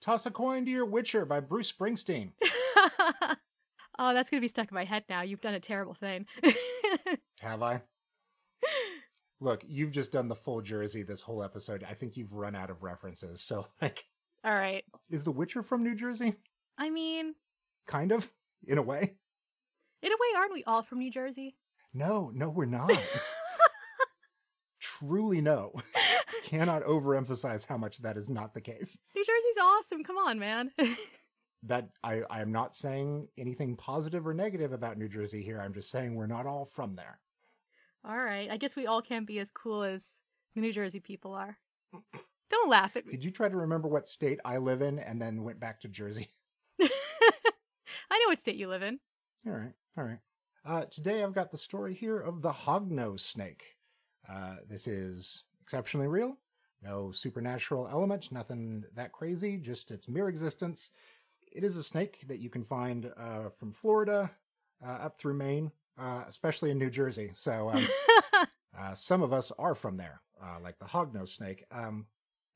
Toss 0.00 0.24
a 0.24 0.30
coin 0.30 0.64
to 0.64 0.70
your 0.70 0.86
Witcher 0.86 1.26
by 1.26 1.40
Bruce 1.40 1.70
Springsteen. 1.70 2.32
oh, 3.98 4.14
that's 4.14 4.30
going 4.30 4.40
to 4.40 4.44
be 4.44 4.48
stuck 4.48 4.70
in 4.70 4.74
my 4.74 4.84
head 4.86 5.04
now. 5.10 5.20
You've 5.20 5.42
done 5.42 5.52
a 5.54 5.60
terrible 5.60 5.92
thing. 5.92 6.24
Have 7.40 7.62
I? 7.62 7.82
Look, 9.40 9.62
you've 9.68 9.92
just 9.92 10.10
done 10.12 10.28
the 10.28 10.34
full 10.34 10.62
Jersey 10.62 11.02
this 11.02 11.22
whole 11.22 11.42
episode. 11.44 11.84
I 11.88 11.92
think 11.94 12.16
you've 12.16 12.32
run 12.32 12.56
out 12.56 12.70
of 12.70 12.82
references. 12.82 13.42
So, 13.42 13.66
like, 13.82 14.04
All 14.42 14.54
right. 14.54 14.84
is 15.10 15.24
The 15.24 15.32
Witcher 15.32 15.62
from 15.62 15.82
New 15.82 15.94
Jersey? 15.94 16.36
I 16.78 16.88
mean, 16.88 17.34
Kind 17.86 18.10
of, 18.12 18.30
in 18.66 18.78
a 18.78 18.82
way. 18.82 19.16
in 20.02 20.12
a 20.12 20.14
way, 20.16 20.38
aren't 20.38 20.54
we 20.54 20.64
all 20.64 20.82
from 20.82 20.98
New 21.00 21.10
Jersey? 21.10 21.56
No, 21.94 22.30
no, 22.34 22.48
we're 22.50 22.64
not. 22.66 22.90
Truly, 24.80 25.40
no. 25.40 25.72
Cannot 26.44 26.82
overemphasize 26.84 27.66
how 27.66 27.76
much 27.76 27.98
that 27.98 28.16
is 28.16 28.28
not 28.30 28.54
the 28.54 28.60
case. 28.60 28.98
New 29.14 29.24
Jersey's 29.24 29.58
awesome. 29.62 30.04
Come 30.04 30.16
on, 30.16 30.38
man. 30.38 30.70
That 31.64 31.88
I, 32.04 32.22
I 32.30 32.40
am 32.40 32.52
not 32.52 32.76
saying 32.76 33.26
anything 33.36 33.74
positive 33.74 34.28
or 34.28 34.32
negative 34.32 34.72
about 34.72 34.96
New 34.96 35.08
Jersey 35.08 35.42
here. 35.42 35.60
I'm 35.60 35.74
just 35.74 35.90
saying 35.90 36.14
we're 36.14 36.28
not 36.28 36.46
all 36.46 36.64
from 36.64 36.94
there. 36.94 37.18
all 38.08 38.16
right. 38.16 38.48
I 38.48 38.56
guess 38.58 38.76
we 38.76 38.86
all 38.86 39.02
can't 39.02 39.26
be 39.26 39.40
as 39.40 39.50
cool 39.50 39.82
as 39.82 40.06
the 40.54 40.60
New 40.60 40.72
Jersey 40.72 41.00
people 41.00 41.34
are. 41.34 41.58
Don't 42.48 42.70
laugh 42.70 42.94
at 42.94 43.06
me. 43.06 43.10
Did 43.10 43.24
you 43.24 43.32
try 43.32 43.48
to 43.48 43.56
remember 43.56 43.88
what 43.88 44.06
state 44.06 44.38
I 44.44 44.58
live 44.58 44.82
in 44.82 45.00
and 45.00 45.20
then 45.20 45.42
went 45.42 45.58
back 45.58 45.80
to 45.80 45.88
Jersey? 45.88 46.28
I 46.80 46.86
know 48.10 48.28
what 48.28 48.38
state 48.38 48.54
you 48.54 48.68
live 48.68 48.82
in. 48.84 49.00
All 49.44 49.52
right, 49.52 49.72
all 49.98 50.04
right. 50.04 50.18
Uh, 50.68 50.84
today 50.90 51.22
I've 51.22 51.32
got 51.32 51.50
the 51.50 51.56
story 51.56 51.94
here 51.94 52.20
of 52.20 52.42
the 52.42 52.52
hognose 52.52 53.20
snake. 53.20 53.76
Uh, 54.28 54.56
this 54.68 54.86
is 54.86 55.44
exceptionally 55.62 56.08
real. 56.08 56.36
No 56.82 57.10
supernatural 57.10 57.88
element, 57.90 58.30
nothing 58.30 58.84
that 58.94 59.12
crazy, 59.12 59.56
just 59.56 59.90
its 59.90 60.10
mere 60.10 60.28
existence. 60.28 60.90
It 61.50 61.64
is 61.64 61.78
a 61.78 61.82
snake 61.82 62.26
that 62.28 62.40
you 62.40 62.50
can 62.50 62.64
find 62.64 63.10
uh, 63.16 63.48
from 63.48 63.72
Florida 63.72 64.30
uh, 64.86 64.90
up 64.90 65.18
through 65.18 65.38
Maine, 65.38 65.72
uh, 65.98 66.24
especially 66.28 66.70
in 66.70 66.76
New 66.78 66.90
Jersey. 66.90 67.30
So 67.32 67.70
um, 67.70 67.88
uh, 68.78 68.92
some 68.92 69.22
of 69.22 69.32
us 69.32 69.50
are 69.58 69.74
from 69.74 69.96
there, 69.96 70.20
uh, 70.38 70.58
like 70.62 70.78
the 70.78 70.84
hognose 70.84 71.30
snake. 71.30 71.64
Um, 71.72 72.08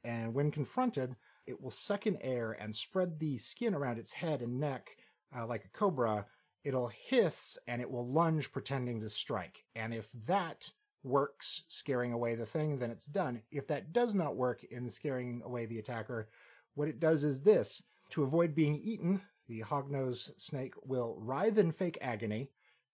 and 0.04 0.34
when 0.34 0.50
confronted, 0.50 1.16
it 1.46 1.62
will 1.62 1.70
suck 1.70 2.06
in 2.06 2.18
air 2.20 2.52
and 2.60 2.76
spread 2.76 3.18
the 3.18 3.38
skin 3.38 3.74
around 3.74 3.98
its 3.98 4.12
head 4.12 4.42
and 4.42 4.60
neck 4.60 4.98
uh, 5.34 5.46
like 5.46 5.64
a 5.64 5.68
cobra. 5.78 6.26
It'll 6.64 6.88
hiss 6.88 7.58
and 7.66 7.80
it 7.80 7.90
will 7.90 8.06
lunge 8.06 8.52
pretending 8.52 9.00
to 9.00 9.08
strike. 9.08 9.64
And 9.74 9.92
if 9.92 10.10
that 10.26 10.70
works 11.02 11.62
scaring 11.68 12.12
away 12.12 12.34
the 12.34 12.46
thing, 12.46 12.78
then 12.78 12.90
it's 12.90 13.06
done. 13.06 13.42
If 13.50 13.66
that 13.68 13.92
does 13.92 14.14
not 14.14 14.36
work 14.36 14.64
in 14.64 14.88
scaring 14.88 15.42
away 15.44 15.66
the 15.66 15.78
attacker, 15.78 16.28
what 16.74 16.88
it 16.88 17.00
does 17.00 17.24
is 17.24 17.40
this. 17.42 17.82
To 18.10 18.22
avoid 18.22 18.54
being 18.54 18.76
eaten, 18.76 19.22
the 19.48 19.62
hognose 19.62 20.30
snake 20.40 20.74
will 20.84 21.16
writhe 21.18 21.58
in 21.58 21.72
fake 21.72 21.98
agony, 22.00 22.50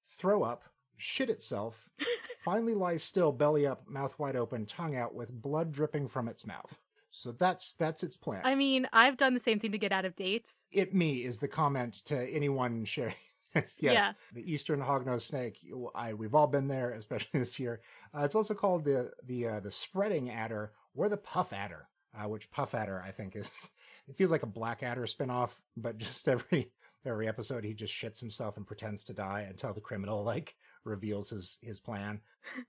throw 0.07 0.43
up, 0.43 0.65
shit 0.97 1.29
itself, 1.29 1.91
finally 2.45 2.75
lies 2.75 3.03
still, 3.03 3.33
belly 3.33 3.67
up, 3.67 3.89
mouth 3.89 4.19
wide 4.19 4.37
open, 4.37 4.65
tongue 4.65 4.97
out, 4.97 5.15
with 5.15 5.31
blood 5.31 5.73
dripping 5.73 6.09
from 6.09 6.29
its 6.29 6.47
mouth. 6.47 6.79
So 7.11 7.33
that's 7.33 7.73
that's 7.73 8.03
its 8.03 8.17
plan. 8.17 8.43
I 8.45 8.55
mean, 8.55 8.87
I've 8.93 9.17
done 9.17 9.35
the 9.35 9.41
same 9.41 9.59
thing 9.59 9.73
to 9.73 9.79
get 9.79 9.93
out 9.93 10.05
of 10.05 10.15
dates. 10.15 10.67
it 10.71 10.95
me 10.95 11.25
is 11.25 11.39
the 11.39 11.49
comment 11.49 11.95
to 12.07 12.17
anyone 12.17 12.85
sharing. 12.85 13.15
Yes, 13.55 13.77
Yeah. 13.81 14.13
the 14.33 14.51
eastern 14.53 14.81
hognose 14.81 15.23
snake. 15.23 15.59
I 15.95 16.15
we've 16.15 16.35
all 16.35 16.47
been 16.47 16.69
there, 16.69 16.91
especially 16.93 17.31
this 17.41 17.59
year. 17.59 17.81
Uh, 18.17 18.23
it's 18.25 18.35
also 18.35 18.55
called 18.55 18.85
the 18.85 19.11
the 19.25 19.47
uh, 19.47 19.61
the 19.61 19.71
spreading 19.71 20.31
adder 20.31 20.73
or 20.95 21.09
the 21.09 21.17
puff 21.17 21.53
adder, 21.53 21.89
uh, 22.15 22.29
which 22.29 22.51
puff 22.51 22.75
adder 22.75 23.03
I 23.05 23.11
think 23.11 23.37
is. 23.37 23.51
It 24.09 24.17
feels 24.17 24.31
like 24.31 24.43
a 24.43 24.47
Blackadder 24.47 25.03
spinoff, 25.05 25.51
but 25.77 25.99
just 25.99 26.29
every 26.29 26.73
every 27.05 27.29
episode 27.29 27.63
he 27.63 27.75
just 27.75 27.93
shits 27.93 28.19
himself 28.19 28.57
and 28.57 28.67
pretends 28.67 29.05
to 29.05 29.13
die 29.13 29.47
until 29.47 29.75
the 29.75 29.83
criminal 29.83 30.25
like 30.25 30.55
reveals 30.85 31.29
his 31.29 31.59
his 31.61 31.79
plan. 31.79 32.23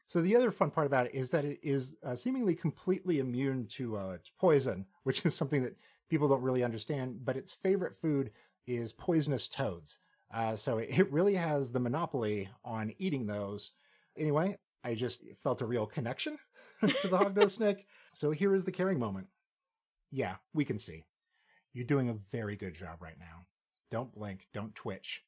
So 0.06 0.22
the 0.22 0.36
other 0.36 0.52
fun 0.52 0.70
part 0.70 0.86
about 0.86 1.06
it 1.08 1.16
is 1.16 1.32
that 1.32 1.46
it 1.46 1.60
is 1.64 1.96
uh, 2.04 2.16
seemingly 2.16 2.56
completely 2.56 3.20
immune 3.20 3.68
to, 3.78 3.96
uh, 3.96 4.18
to 4.18 4.32
poison, 4.38 4.86
which 5.04 5.26
is 5.26 5.34
something 5.34 5.64
that 5.64 5.78
people 6.10 6.28
don't 6.28 6.42
really 6.44 6.62
understand. 6.66 7.24
But 7.24 7.38
its 7.38 7.54
favorite 7.54 7.96
food 7.96 8.32
is 8.68 8.92
poisonous 8.92 9.48
toads. 9.48 10.00
Uh, 10.32 10.56
so 10.56 10.78
it, 10.78 10.90
it 10.92 11.12
really 11.12 11.36
has 11.36 11.72
the 11.72 11.80
monopoly 11.80 12.50
on 12.64 12.94
eating 12.98 13.26
those. 13.26 13.72
Anyway, 14.18 14.58
I 14.84 14.96
just 14.96 15.22
felt 15.44 15.62
a 15.62 15.66
real 15.66 15.86
connection 15.86 16.38
to 16.82 17.08
the 17.08 17.18
hognose 17.18 17.52
snake. 17.52 17.86
So 18.14 18.32
here 18.32 18.56
is 18.56 18.66
the 18.66 18.72
caring 18.72 19.00
moment. 19.00 19.28
Yeah, 20.12 20.36
we 20.54 20.66
can 20.66 20.80
see. 20.80 21.06
You're 21.74 21.86
doing 21.86 22.10
a 22.10 22.18
very 22.32 22.56
good 22.56 22.74
job 22.74 23.02
right 23.02 23.20
now. 23.20 23.46
Don't 23.92 24.14
blink, 24.14 24.48
don't 24.54 24.76
twitch, 24.76 25.24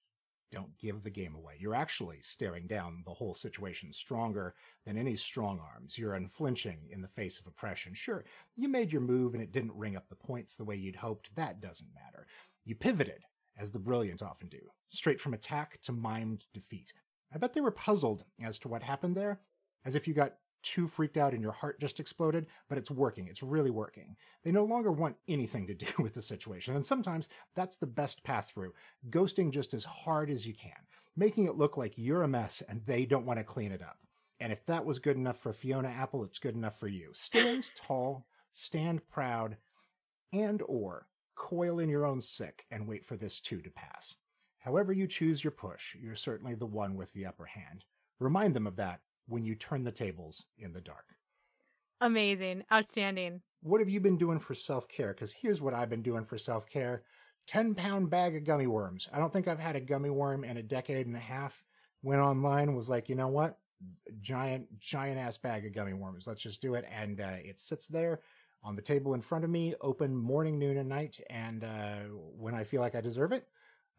don't 0.52 0.78
give 0.78 1.04
the 1.04 1.10
game 1.10 1.34
away. 1.36 1.56
You're 1.60 1.76
actually 1.76 2.20
staring 2.22 2.68
down 2.68 3.04
the 3.06 3.14
whole 3.14 3.34
situation 3.34 3.94
stronger 3.94 4.54
than 4.86 4.98
any 4.98 5.16
strong 5.16 5.60
arms. 5.60 5.98
You're 5.98 6.14
unflinching 6.14 6.90
in 6.90 7.02
the 7.02 7.08
face 7.08 7.40
of 7.40 7.48
oppression. 7.48 7.94
Sure, 7.94 8.26
you 8.56 8.68
made 8.68 8.92
your 8.92 9.02
move 9.02 9.34
and 9.34 9.42
it 9.42 9.52
didn't 9.52 9.78
ring 9.78 9.96
up 9.96 10.10
the 10.10 10.16
points 10.16 10.56
the 10.56 10.66
way 10.66 10.76
you'd 10.76 10.98
hoped. 10.98 11.36
That 11.36 11.62
doesn't 11.62 11.94
matter. 11.94 12.28
You 12.66 12.76
pivoted, 12.76 13.24
as 13.62 13.72
the 13.72 13.80
brilliant 13.80 14.22
often 14.22 14.48
do, 14.48 14.60
straight 14.90 15.22
from 15.22 15.34
attack 15.34 15.80
to 15.84 15.94
mimed 15.94 16.42
defeat. 16.54 16.94
I 17.34 17.38
bet 17.38 17.54
they 17.54 17.62
were 17.62 17.72
puzzled 17.72 18.26
as 18.44 18.58
to 18.60 18.68
what 18.68 18.84
happened 18.84 19.16
there, 19.16 19.40
as 19.86 19.96
if 19.96 20.08
you 20.08 20.14
got 20.14 20.36
too 20.64 20.88
freaked 20.88 21.18
out 21.18 21.34
and 21.34 21.42
your 21.42 21.52
heart 21.52 21.80
just 21.80 22.00
exploded, 22.00 22.48
but 22.70 22.78
it's 22.78 22.92
working. 22.92 23.28
It's 23.28 23.42
really 23.42 23.72
working. 23.72 24.16
They 24.44 24.52
no 24.52 24.64
longer 24.64 24.92
want 24.92 25.16
anything 25.28 25.68
to 25.68 25.74
do 25.74 25.88
with 26.00 26.14
the 26.14 26.22
situation, 26.22 26.76
and 26.76 26.86
sometimes 26.86 27.30
that's 27.56 27.78
the 27.78 27.88
best 27.88 28.24
path 28.24 28.52
through 28.54 28.74
ghosting 29.10 29.52
just 29.52 29.74
as 29.74 29.86
hard 29.86 30.30
as 30.30 30.46
you 30.46 30.54
can, 30.54 30.72
making 31.16 31.46
it 31.46 31.56
look 31.56 31.78
like 31.78 31.94
you're 31.98 32.24
a 32.24 32.28
mess 32.28 32.62
and 32.68 32.82
they 32.86 33.06
don't 33.06 33.26
want 33.26 33.40
to 33.40 33.44
clean 33.44 33.72
it 33.72 33.82
up. 33.82 33.98
And 34.40 34.52
if 34.52 34.66
that 34.66 34.86
was 34.86 34.98
good 34.98 35.18
enough 35.18 35.38
for 35.38 35.54
Fiona 35.54 35.90
Apple, 35.90 36.24
it's 36.24 36.40
good 36.40 36.56
enough 36.56 36.80
for 36.80 36.88
you. 36.88 37.12
Stand 37.14 37.70
tall, 37.76 38.26
stand 38.52 39.08
proud, 39.08 39.58
and 40.34 40.64
or 40.68 41.08
coil 41.42 41.80
in 41.80 41.90
your 41.90 42.06
own 42.06 42.22
sick 42.22 42.66
and 42.70 42.88
wait 42.88 43.04
for 43.04 43.18
this 43.18 43.40
too 43.40 43.62
to 43.62 43.72
pass. 43.72 44.16
However 44.60 44.94
you 44.94 45.08
choose 45.08 45.44
your 45.44 45.52
push, 45.52 45.96
you're 45.96 46.16
certainly 46.16 46.54
the 46.54 46.68
one 46.68 46.96
with 46.96 47.14
the 47.14 47.26
upper 47.26 47.46
hand. 47.46 47.84
Remind 48.20 48.56
them 48.56 48.68
of 48.68 48.76
that 48.76 49.00
when 49.28 49.44
you 49.44 49.56
turn 49.56 49.84
the 49.84 49.92
tables 49.92 50.46
in 50.60 50.74
the 50.74 50.82
dark. 50.82 51.16
Amazing. 52.00 52.64
Outstanding. 52.72 53.42
What 53.64 53.82
have 53.82 53.90
you 53.90 54.00
been 54.00 54.18
doing 54.18 54.38
for 54.38 54.54
self 54.54 54.88
care? 54.88 55.14
Because 55.14 55.34
here's 55.34 55.62
what 55.62 55.74
I've 55.74 55.90
been 55.90 56.04
doing 56.04 56.26
for 56.26 56.38
self 56.38 56.68
care 56.68 57.04
10 57.48 57.74
pound 57.74 58.12
bag 58.12 58.36
of 58.36 58.44
gummy 58.44 58.68
worms. 58.68 59.10
I 59.12 59.18
don't 59.18 59.34
think 59.34 59.48
I've 59.48 59.60
had 59.60 59.76
a 59.76 59.82
gummy 59.82 60.12
worm 60.12 60.44
in 60.44 60.58
a 60.58 60.64
decade 60.64 61.08
and 61.08 61.16
a 61.16 61.20
half. 61.20 61.64
Went 62.04 62.22
online, 62.22 62.76
was 62.76 62.90
like, 62.90 63.10
you 63.10 63.16
know 63.16 63.28
what? 63.28 63.58
Giant, 64.22 64.80
giant 64.80 65.18
ass 65.18 65.40
bag 65.40 65.66
of 65.66 65.74
gummy 65.74 65.94
worms. 65.94 66.28
Let's 66.28 66.44
just 66.44 66.62
do 66.62 66.76
it. 66.76 66.86
And 66.92 67.20
uh, 67.20 67.38
it 67.44 67.60
sits 67.60 67.88
there 67.88 68.22
on 68.64 68.76
the 68.76 68.82
table 68.82 69.14
in 69.14 69.22
front 69.22 69.44
of 69.44 69.50
me, 69.50 69.74
open 69.82 70.16
morning, 70.16 70.60
noon, 70.60 70.78
and 70.78 70.90
night. 70.90 71.20
And 71.30 71.64
uh, 71.64 71.96
when 72.38 72.54
I 72.54 72.64
feel 72.64 72.82
like 72.82 72.96
I 72.96 73.02
deserve 73.02 73.32
it, 73.32 73.48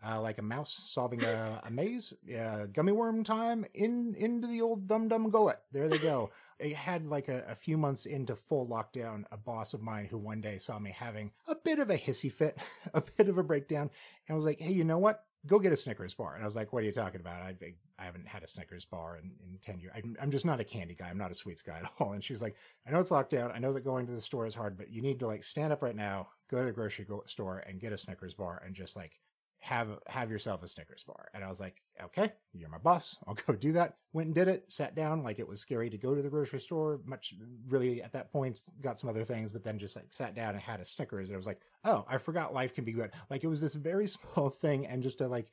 uh, 0.04 0.20
like 0.20 0.38
a 0.38 0.42
mouse 0.42 0.80
solving 0.86 1.22
a, 1.22 1.60
a 1.64 1.70
maze, 1.70 2.12
uh, 2.36 2.66
gummy 2.72 2.92
worm 2.92 3.22
time 3.22 3.64
in 3.74 4.14
into 4.18 4.48
the 4.48 4.60
old 4.60 4.88
dum 4.88 5.08
dum 5.08 5.30
gullet. 5.30 5.58
There 5.70 5.88
they 5.88 5.98
go. 5.98 6.30
I 6.62 6.68
had 6.68 7.06
like 7.06 7.28
a, 7.28 7.44
a 7.48 7.54
few 7.54 7.76
months 7.76 8.06
into 8.06 8.34
full 8.34 8.66
lockdown, 8.68 9.24
a 9.30 9.36
boss 9.36 9.74
of 9.74 9.82
mine 9.82 10.06
who 10.06 10.18
one 10.18 10.40
day 10.40 10.58
saw 10.58 10.78
me 10.78 10.94
having 10.96 11.32
a 11.46 11.54
bit 11.54 11.78
of 11.78 11.90
a 11.90 11.98
hissy 11.98 12.32
fit, 12.32 12.56
a 12.94 13.02
bit 13.16 13.28
of 13.28 13.38
a 13.38 13.42
breakdown, 13.42 13.90
and 14.28 14.36
was 14.36 14.44
like, 14.44 14.60
"Hey, 14.60 14.72
you 14.72 14.84
know 14.84 14.98
what? 14.98 15.24
Go 15.46 15.58
get 15.58 15.72
a 15.72 15.76
Snickers 15.76 16.14
bar." 16.14 16.34
And 16.34 16.42
I 16.42 16.46
was 16.46 16.54
like, 16.56 16.72
"What 16.72 16.82
are 16.82 16.86
you 16.86 16.92
talking 16.92 17.20
about? 17.20 17.42
I 17.42 17.56
I 17.98 18.04
haven't 18.04 18.28
had 18.28 18.42
a 18.42 18.46
Snickers 18.46 18.84
bar 18.84 19.16
in, 19.16 19.32
in 19.44 19.58
ten 19.60 19.80
years. 19.80 19.92
I'm, 19.96 20.16
I'm 20.20 20.30
just 20.30 20.44
not 20.44 20.60
a 20.60 20.64
candy 20.64 20.94
guy. 20.94 21.08
I'm 21.08 21.18
not 21.18 21.30
a 21.30 21.34
sweets 21.34 21.62
guy 21.62 21.78
at 21.78 21.90
all." 21.98 22.12
And 22.14 22.22
she's 22.22 22.42
like, 22.42 22.56
"I 22.86 22.90
know 22.92 23.00
it's 23.00 23.10
locked 23.10 23.30
down. 23.30 23.50
I 23.52 23.58
know 23.58 23.72
that 23.72 23.84
going 23.84 24.06
to 24.06 24.12
the 24.12 24.20
store 24.20 24.46
is 24.46 24.54
hard, 24.54 24.76
but 24.76 24.90
you 24.90 25.02
need 25.02 25.18
to 25.20 25.26
like 25.26 25.42
stand 25.42 25.72
up 25.72 25.82
right 25.82 25.96
now, 25.96 26.28
go 26.48 26.58
to 26.58 26.64
the 26.64 26.72
grocery 26.72 27.06
store, 27.26 27.58
and 27.58 27.80
get 27.80 27.92
a 27.92 27.98
Snickers 27.98 28.34
bar, 28.34 28.62
and 28.64 28.74
just 28.74 28.96
like." 28.96 29.20
Have 29.62 30.00
have 30.08 30.28
yourself 30.28 30.60
a 30.64 30.66
Snickers 30.66 31.04
bar. 31.04 31.28
And 31.32 31.44
I 31.44 31.48
was 31.48 31.60
like, 31.60 31.82
okay, 32.02 32.32
you're 32.52 32.68
my 32.68 32.78
boss. 32.78 33.16
I'll 33.26 33.34
go 33.34 33.54
do 33.54 33.72
that. 33.74 33.96
Went 34.12 34.26
and 34.26 34.34
did 34.34 34.48
it, 34.48 34.64
sat 34.72 34.96
down 34.96 35.22
like 35.22 35.38
it 35.38 35.46
was 35.46 35.60
scary 35.60 35.88
to 35.88 35.96
go 35.96 36.16
to 36.16 36.20
the 36.20 36.28
grocery 36.28 36.58
store. 36.58 37.00
Much 37.04 37.34
really 37.68 38.02
at 38.02 38.12
that 38.12 38.32
point, 38.32 38.58
got 38.80 38.98
some 38.98 39.08
other 39.08 39.24
things, 39.24 39.52
but 39.52 39.62
then 39.62 39.78
just 39.78 39.94
like 39.94 40.06
sat 40.12 40.34
down 40.34 40.54
and 40.54 40.60
had 40.60 40.80
a 40.80 40.84
Snickers. 40.84 41.30
And 41.30 41.36
I 41.36 41.38
was 41.38 41.46
like, 41.46 41.60
oh, 41.84 42.04
I 42.08 42.18
forgot 42.18 42.52
life 42.52 42.74
can 42.74 42.84
be 42.84 42.90
good. 42.90 43.12
Like 43.30 43.44
it 43.44 43.48
was 43.48 43.60
this 43.60 43.76
very 43.76 44.06
small 44.34 44.50
thing 44.50 44.84
and 44.84 45.00
just 45.00 45.20
a 45.20 45.28
like 45.28 45.48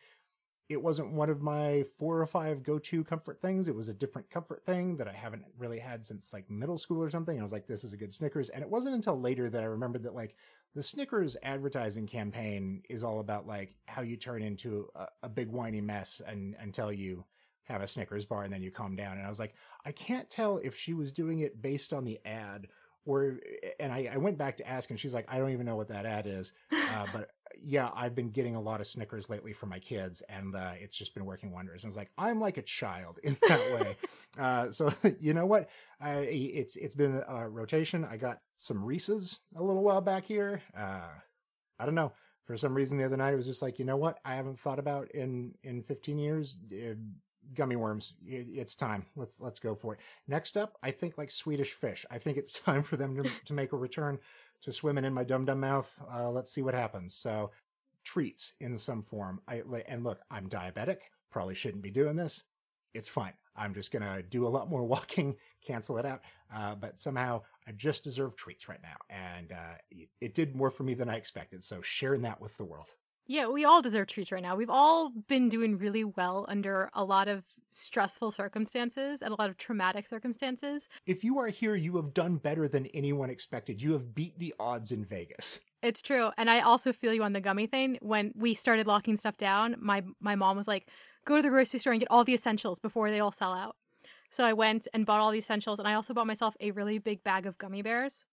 it 0.70 0.82
wasn't 0.82 1.14
one 1.14 1.30
of 1.30 1.42
my 1.42 1.84
four 1.98 2.20
or 2.20 2.28
five 2.28 2.62
go-to 2.62 3.04
comfort 3.04 3.42
things. 3.42 3.68
It 3.68 3.76
was 3.76 3.90
a 3.90 3.94
different 3.94 4.30
comfort 4.30 4.64
thing 4.66 4.98
that 4.98 5.08
I 5.08 5.14
haven't 5.14 5.44
really 5.58 5.80
had 5.80 6.06
since 6.06 6.32
like 6.32 6.50
middle 6.50 6.78
school 6.78 7.02
or 7.02 7.10
something. 7.10 7.36
And 7.36 7.42
I 7.42 7.44
was 7.44 7.52
like, 7.52 7.66
this 7.66 7.84
is 7.84 7.94
a 7.94 7.98
good 7.98 8.14
Snickers. 8.14 8.50
And 8.50 8.62
it 8.64 8.70
wasn't 8.70 8.94
until 8.94 9.20
later 9.20 9.50
that 9.50 9.64
I 9.64 9.68
remembered 9.68 10.04
that 10.04 10.14
like 10.14 10.36
the 10.76 10.84
Snickers 10.84 11.36
advertising 11.42 12.08
campaign 12.08 12.84
is 12.90 13.04
all 13.04 13.20
about 13.20 13.48
like 13.48 13.76
how 13.86 14.02
you 14.02 14.18
turn 14.18 14.42
into 14.42 14.88
a, 14.96 15.08
a 15.24 15.30
big 15.30 15.50
whiny 15.50 15.82
mess 15.82 16.22
and 16.26 16.56
until 16.60 16.92
you 16.92 17.26
have 17.64 17.82
a 17.82 17.88
Snickers 17.88 18.26
bar 18.26 18.44
and 18.44 18.54
then 18.54 18.62
you 18.62 18.72
calm 18.72 18.96
down. 18.96 19.18
And 19.18 19.26
I 19.26 19.30
was 19.30 19.40
like, 19.40 19.54
I 19.86 19.92
can't 19.92 20.30
tell 20.30 20.58
if 20.58 20.76
she 20.76 20.94
was 20.94 21.12
doing 21.12 21.40
it 21.40 21.62
based 21.62 21.94
on 21.94 22.06
the 22.06 22.20
ad 22.26 22.68
or, 23.06 23.40
and 23.80 23.92
I, 23.92 24.10
I 24.14 24.18
went 24.18 24.38
back 24.38 24.58
to 24.58 24.68
ask 24.68 24.90
and 24.90 25.00
she's 25.00 25.14
like, 25.14 25.26
I 25.32 25.38
don't 25.38 25.52
even 25.52 25.66
know 25.66 25.76
what 25.76 25.90
that 25.90 26.06
ad 26.06 26.28
is. 26.28 26.54
Uh, 26.72 27.06
but 27.14 27.30
yeah, 27.64 27.90
I've 27.96 28.16
been 28.16 28.30
getting 28.30 28.56
a 28.56 28.62
lot 28.62 28.80
of 28.80 28.88
Snickers 28.88 29.30
lately 29.30 29.54
for 29.54 29.66
my 29.66 29.80
kids, 29.80 30.22
and 30.30 30.56
uh, 30.56 30.72
it's 30.80 30.98
just 30.98 31.14
been 31.14 31.26
working 31.26 31.52
wonders. 31.52 31.84
And 31.84 31.90
I 31.90 31.92
was 31.92 31.98
like, 31.98 32.12
I'm 32.18 32.40
like 32.40 32.58
a 32.58 32.62
child 32.62 33.20
in 33.24 33.38
that 33.48 33.60
way. 33.60 33.98
uh, 34.38 34.72
so 34.72 34.94
you 35.20 35.34
know 35.34 35.46
what? 35.46 35.70
I, 36.02 36.12
it's 36.20 36.76
it's 36.76 36.96
been 36.96 37.22
a 37.28 37.48
rotation. 37.50 38.06
I 38.06 38.18
got 38.18 38.40
some 38.56 38.84
Reese's 38.84 39.40
a 39.56 39.64
little 39.64 39.84
while 39.84 40.02
back 40.02 40.26
here. 40.26 40.62
Uh, 40.78 41.10
I 41.80 41.86
don't 41.86 41.96
know. 41.96 42.14
For 42.44 42.58
some 42.58 42.74
reason, 42.74 42.98
the 42.98 43.06
other 43.06 43.18
night 43.18 43.34
it 43.34 43.38
was 43.38 43.46
just 43.46 43.62
like, 43.62 43.78
you 43.78 43.86
know 43.86 43.98
what? 43.98 44.18
I 44.26 44.36
haven't 44.36 44.60
thought 44.60 44.80
about 44.80 45.12
in 45.12 45.54
in 45.64 45.84
15 45.84 46.18
years. 46.18 46.60
Uh, 46.72 46.96
gummy 47.54 47.76
worms. 47.76 48.14
It's 48.26 48.76
time. 48.76 49.06
Let's 49.16 49.40
let's 49.40 49.60
go 49.60 49.76
for 49.76 49.94
it. 49.94 50.00
Next 50.28 50.58
up, 50.58 50.78
I 50.84 50.92
think 50.92 51.18
like 51.18 51.32
Swedish 51.32 51.74
fish. 51.74 52.06
I 52.10 52.18
think 52.18 52.38
it's 52.38 52.60
time 52.60 52.84
for 52.84 52.98
them 52.98 53.16
to 53.16 53.30
to 53.46 53.54
make 53.54 53.74
a 53.74 53.78
return 53.78 54.20
to 54.62 54.72
swimming 54.72 55.06
in 55.06 55.14
my 55.14 55.24
dum 55.24 55.46
dum 55.46 55.60
mouth. 55.60 55.94
Uh, 56.14 56.30
let's 56.30 56.52
see 56.52 56.62
what 56.62 56.74
happens. 56.74 57.16
So, 57.16 57.52
treats 58.04 58.54
in 58.60 58.78
some 58.78 59.02
form. 59.02 59.42
I 59.48 59.64
and 59.88 60.04
look, 60.04 60.20
I'm 60.30 60.50
diabetic. 60.50 60.98
Probably 61.32 61.56
shouldn't 61.56 61.84
be 61.84 61.92
doing 61.92 62.16
this. 62.16 62.44
It's 62.94 63.10
fine. 63.10 63.34
I'm 63.56 63.74
just 63.74 63.92
gonna 63.92 64.24
do 64.24 64.48
a 64.48 64.50
lot 64.50 64.70
more 64.70 64.84
walking, 64.86 65.36
cancel 65.66 65.98
it 65.98 66.06
out. 66.06 66.22
Uh, 66.54 66.76
but 66.76 67.00
somehow, 67.00 67.44
I 67.68 67.72
just 67.72 68.04
deserve 68.04 68.36
treats 68.36 68.68
right 68.68 68.82
now, 68.82 68.98
and 69.10 69.52
uh, 69.52 69.76
it 70.20 70.34
did 70.34 70.56
more 70.56 70.72
for 70.72 70.84
me 70.84 70.94
than 70.96 71.10
I 71.10 71.18
expected. 71.18 71.64
So, 71.64 71.82
sharing 71.82 72.24
that 72.24 72.42
with 72.42 72.58
the 72.58 72.66
world. 72.66 72.96
Yeah, 73.30 73.46
we 73.48 73.64
all 73.64 73.84
deserve 73.84 74.08
treats 74.08 74.32
right 74.32 74.42
now. 74.42 74.56
We've 74.56 74.72
all 74.72 75.12
been 75.28 75.50
doing 75.50 75.78
really 75.78 76.04
well 76.04 76.48
under 76.50 76.90
a 76.96 77.04
lot 77.04 77.28
of 77.28 77.44
stressful 77.70 78.32
circumstances 78.32 79.22
and 79.22 79.32
a 79.32 79.36
lot 79.38 79.52
of 79.52 79.58
traumatic 79.58 80.08
circumstances. 80.08 80.90
If 81.06 81.24
you 81.24 81.38
are 81.38 81.50
here, 81.50 81.76
you 81.76 81.96
have 81.98 82.16
done 82.16 82.38
better 82.38 82.68
than 82.68 82.88
anyone 82.88 83.30
expected. 83.30 83.84
You 83.84 83.94
have 83.94 84.16
beat 84.16 84.40
the 84.40 84.56
odds 84.60 84.92
in 84.92 85.06
Vegas. 85.06 85.62
It's 85.84 86.02
true. 86.02 86.32
And 86.40 86.50
I 86.50 86.62
also 86.62 86.92
feel 86.92 87.14
you 87.14 87.22
on 87.22 87.34
the 87.34 87.40
gummy 87.40 87.68
thing. 87.68 88.00
When 88.02 88.34
we 88.36 88.56
started 88.56 88.88
locking 88.88 89.16
stuff 89.16 89.38
down, 89.38 89.76
my 89.80 90.02
my 90.20 90.36
mom 90.36 90.58
was 90.58 90.68
like, 90.68 90.90
"Go 91.26 91.36
to 91.36 91.42
the 91.44 91.50
grocery 91.50 91.80
store 91.80 91.94
and 91.94 92.02
get 92.02 92.10
all 92.10 92.24
the 92.24 92.34
essentials 92.34 92.80
before 92.80 93.12
they 93.12 93.20
all 93.20 93.32
sell 93.32 93.54
out." 93.54 93.76
So 94.32 94.44
I 94.44 94.54
went 94.54 94.88
and 94.92 95.06
bought 95.06 95.20
all 95.20 95.32
the 95.32 95.38
essentials 95.38 95.78
and 95.78 95.88
I 95.88 95.94
also 95.94 96.16
bought 96.16 96.28
myself 96.28 96.56
a 96.60 96.72
really 96.72 96.98
big 96.98 97.24
bag 97.24 97.46
of 97.46 97.60
gummy 97.60 97.84
bears. 97.84 98.26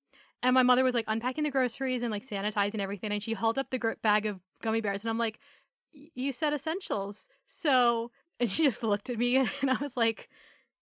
And 0.42 0.54
my 0.54 0.62
mother 0.62 0.84
was 0.84 0.94
like 0.94 1.06
unpacking 1.08 1.44
the 1.44 1.50
groceries 1.50 2.02
and 2.02 2.10
like 2.10 2.26
sanitizing 2.26 2.80
everything 2.80 3.12
and 3.12 3.22
she 3.22 3.34
held 3.34 3.58
up 3.58 3.70
the 3.70 3.78
gr- 3.78 3.92
bag 4.02 4.26
of 4.26 4.40
gummy 4.62 4.80
bears 4.80 5.02
and 5.02 5.10
I'm 5.10 5.18
like, 5.18 5.38
"You 5.92 6.32
said 6.32 6.52
essentials." 6.52 7.28
So 7.46 8.10
and 8.40 8.50
she 8.50 8.64
just 8.64 8.82
looked 8.82 9.10
at 9.10 9.18
me 9.18 9.36
and 9.60 9.70
I 9.70 9.76
was 9.80 9.96
like, 9.96 10.28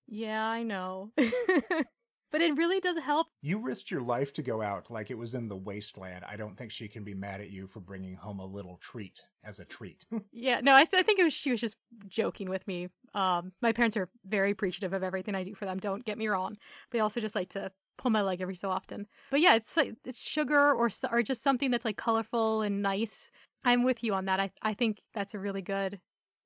"Yeah, 0.06 0.44
I 0.44 0.62
know." 0.62 1.12
but 1.16 2.40
it 2.40 2.56
really 2.56 2.80
does 2.80 2.98
help. 2.98 3.28
You 3.42 3.58
risked 3.58 3.92
your 3.92 4.02
life 4.02 4.32
to 4.32 4.42
go 4.42 4.60
out 4.60 4.90
like 4.90 5.10
it 5.10 5.18
was 5.18 5.34
in 5.34 5.48
the 5.48 5.56
wasteland. 5.56 6.24
I 6.28 6.36
don't 6.36 6.56
think 6.56 6.72
she 6.72 6.88
can 6.88 7.04
be 7.04 7.14
mad 7.14 7.40
at 7.40 7.50
you 7.50 7.68
for 7.68 7.78
bringing 7.80 8.16
home 8.16 8.40
a 8.40 8.46
little 8.46 8.76
treat 8.78 9.22
as 9.44 9.60
a 9.60 9.64
treat. 9.64 10.04
Yeah, 10.32 10.60
no, 10.60 10.72
I, 10.72 10.80
I 10.80 11.02
think 11.02 11.20
it 11.20 11.24
was 11.24 11.32
she 11.32 11.52
was 11.52 11.60
just 11.60 11.76
joking 12.08 12.50
with 12.50 12.66
me. 12.66 12.88
Um, 13.14 13.52
my 13.62 13.70
parents 13.70 13.96
are 13.96 14.08
very 14.26 14.50
appreciative 14.50 14.92
of 14.92 15.04
everything 15.04 15.36
I 15.36 15.44
do 15.44 15.54
for 15.54 15.64
them. 15.64 15.78
Don't 15.78 16.04
get 16.04 16.18
me 16.18 16.26
wrong. 16.26 16.56
They 16.90 16.98
also 16.98 17.20
just 17.20 17.36
like 17.36 17.50
to 17.50 17.70
pull 17.96 18.10
my 18.10 18.22
leg 18.22 18.40
every 18.40 18.56
so 18.56 18.70
often. 18.70 19.06
But 19.30 19.40
yeah, 19.40 19.54
it's 19.54 19.76
like 19.76 19.94
it's 20.04 20.26
sugar 20.26 20.74
or 20.74 20.90
or 21.10 21.22
just 21.22 21.42
something 21.42 21.70
that's 21.70 21.84
like 21.84 21.96
colorful 21.96 22.62
and 22.62 22.82
nice. 22.82 23.30
I'm 23.64 23.84
with 23.84 24.02
you 24.04 24.14
on 24.14 24.26
that. 24.26 24.40
I 24.40 24.50
I 24.62 24.74
think 24.74 25.00
that's 25.14 25.34
a 25.34 25.38
really 25.38 25.62
good 25.62 26.00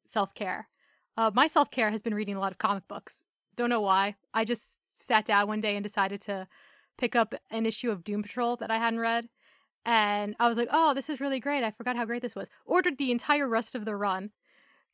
self 0.06 0.34
care. 0.34 0.68
Uh, 1.16 1.30
my 1.34 1.46
self 1.46 1.70
care 1.70 1.90
has 1.90 2.02
been 2.02 2.14
reading 2.14 2.36
a 2.36 2.40
lot 2.40 2.52
of 2.52 2.58
comic 2.58 2.86
books. 2.88 3.22
Don't 3.56 3.70
know 3.70 3.80
why. 3.80 4.14
I 4.32 4.44
just 4.44 4.78
sat 4.90 5.24
down 5.24 5.48
one 5.48 5.60
day 5.60 5.76
and 5.76 5.82
decided 5.82 6.20
to 6.22 6.46
pick 6.96 7.16
up 7.16 7.34
an 7.50 7.66
issue 7.66 7.90
of 7.90 8.04
Doom 8.04 8.22
Patrol 8.22 8.56
that 8.56 8.70
I 8.70 8.78
hadn't 8.78 9.00
read. 9.00 9.28
And 9.84 10.36
I 10.38 10.48
was 10.48 10.58
like, 10.58 10.68
oh, 10.72 10.92
this 10.94 11.08
is 11.08 11.20
really 11.20 11.40
great. 11.40 11.64
I 11.64 11.70
forgot 11.70 11.96
how 11.96 12.04
great 12.04 12.22
this 12.22 12.34
was. 12.34 12.48
Ordered 12.66 12.98
the 12.98 13.10
entire 13.10 13.48
rest 13.48 13.74
of 13.74 13.84
the 13.84 13.96
run, 13.96 14.30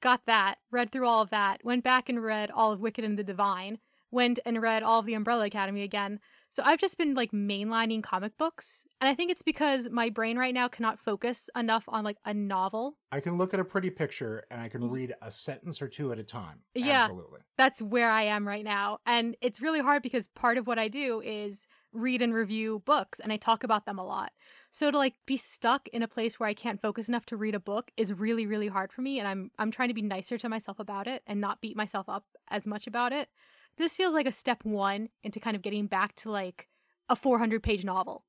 got 0.01 0.21
that, 0.27 0.57
read 0.71 0.93
through 0.93 1.09
all 1.09 1.23
of 1.23 1.31
that, 1.31 1.65
went 1.65 1.83
back 1.83 2.09
and 2.09 2.23
read 2.23 2.51
all 2.51 2.73
of 2.73 2.81
Wicked 2.81 3.05
and 3.05 3.19
the 3.19 3.25
Divine, 3.25 3.79
went 4.11 4.39
and 4.47 4.63
read 4.63 4.83
all 4.83 5.01
of 5.01 5.07
the 5.07 5.15
Umbrella 5.15 5.47
Academy 5.47 5.83
again. 5.83 6.21
So 6.55 6.63
I've 6.65 6.79
just 6.79 6.97
been 6.97 7.15
like 7.15 7.33
mainlining 7.33 8.01
comic 8.01 8.39
books. 8.39 8.85
And 9.01 9.09
I 9.09 9.15
think 9.17 9.33
it's 9.33 9.43
because 9.43 9.89
my 9.91 10.09
brain 10.09 10.39
right 10.39 10.55
now 10.55 10.69
cannot 10.69 11.01
focus 11.01 11.51
enough 11.57 11.83
on 11.89 12.05
like 12.05 12.17
a 12.25 12.33
novel. 12.33 12.97
I 13.11 13.19
can 13.19 13.37
look 13.37 13.53
at 13.53 13.59
a 13.59 13.65
pretty 13.65 13.91
picture 13.91 14.45
and 14.53 14.61
I 14.61 14.69
can 14.69 14.83
mm-hmm. 14.83 14.95
read 14.95 15.15
a 15.21 15.33
sentence 15.33 15.83
or 15.83 15.89
two 15.89 16.13
at 16.13 16.19
a 16.21 16.23
time. 16.23 16.61
Yeah. 16.77 17.03
Absolutely. 17.03 17.41
That's 17.59 17.83
where 17.83 18.09
I 18.09 18.23
am 18.23 18.47
right 18.47 18.63
now. 18.63 18.99
And 19.05 19.37
it's 19.41 19.61
really 19.61 19.81
hard 19.81 20.05
because 20.05 20.29
part 20.29 20.57
of 20.57 20.69
what 20.69 20.79
I 20.79 20.87
do 20.87 21.21
is 21.25 21.67
read 21.93 22.23
and 22.23 22.33
review 22.33 22.83
books 22.85 23.19
and 23.19 23.33
I 23.33 23.37
talk 23.37 23.65
about 23.65 23.85
them 23.85 23.99
a 23.99 24.07
lot. 24.07 24.31
So 24.71 24.93
to 24.93 24.97
like 24.97 25.15
be 25.27 25.37
stuck 25.37 25.89
in 25.89 26.05
a 26.05 26.09
place 26.09 26.39
where 26.39 26.49
I 26.49 26.55
can't 26.55 26.81
focus 26.81 27.09
enough 27.09 27.27
to 27.27 27.37
read 27.37 27.57
a 27.57 27.61
book 27.61 27.91
is 27.97 28.13
really 28.13 28.47
really 28.47 28.69
hard 28.69 28.93
for 28.93 29.03
me 29.03 29.19
and 29.19 29.27
I'm 29.27 29.51
I'm 29.59 29.73
trying 29.73 29.89
to 29.89 29.95
be 29.95 30.03
nicer 30.03 30.39
to 30.39 30.49
myself 30.49 30.79
about 30.79 31.09
it 31.09 31.23
and 31.27 31.41
not 31.41 31.61
beat 31.61 31.77
myself 31.77 32.09
up 32.09 32.25
as 32.49 32.65
much 32.65 32.87
about 32.87 33.13
it. 33.13 33.29
This 33.77 33.97
feels 33.97 34.15
like 34.15 34.27
a 34.27 34.33
step 34.33 34.65
1 34.65 35.09
into 35.23 35.41
kind 35.41 35.57
of 35.57 35.63
getting 35.63 35.87
back 35.87 36.15
to 36.17 36.31
like 36.31 36.69
a 37.09 37.17
400 37.17 37.63
page 37.63 37.85
novel. 37.85 38.25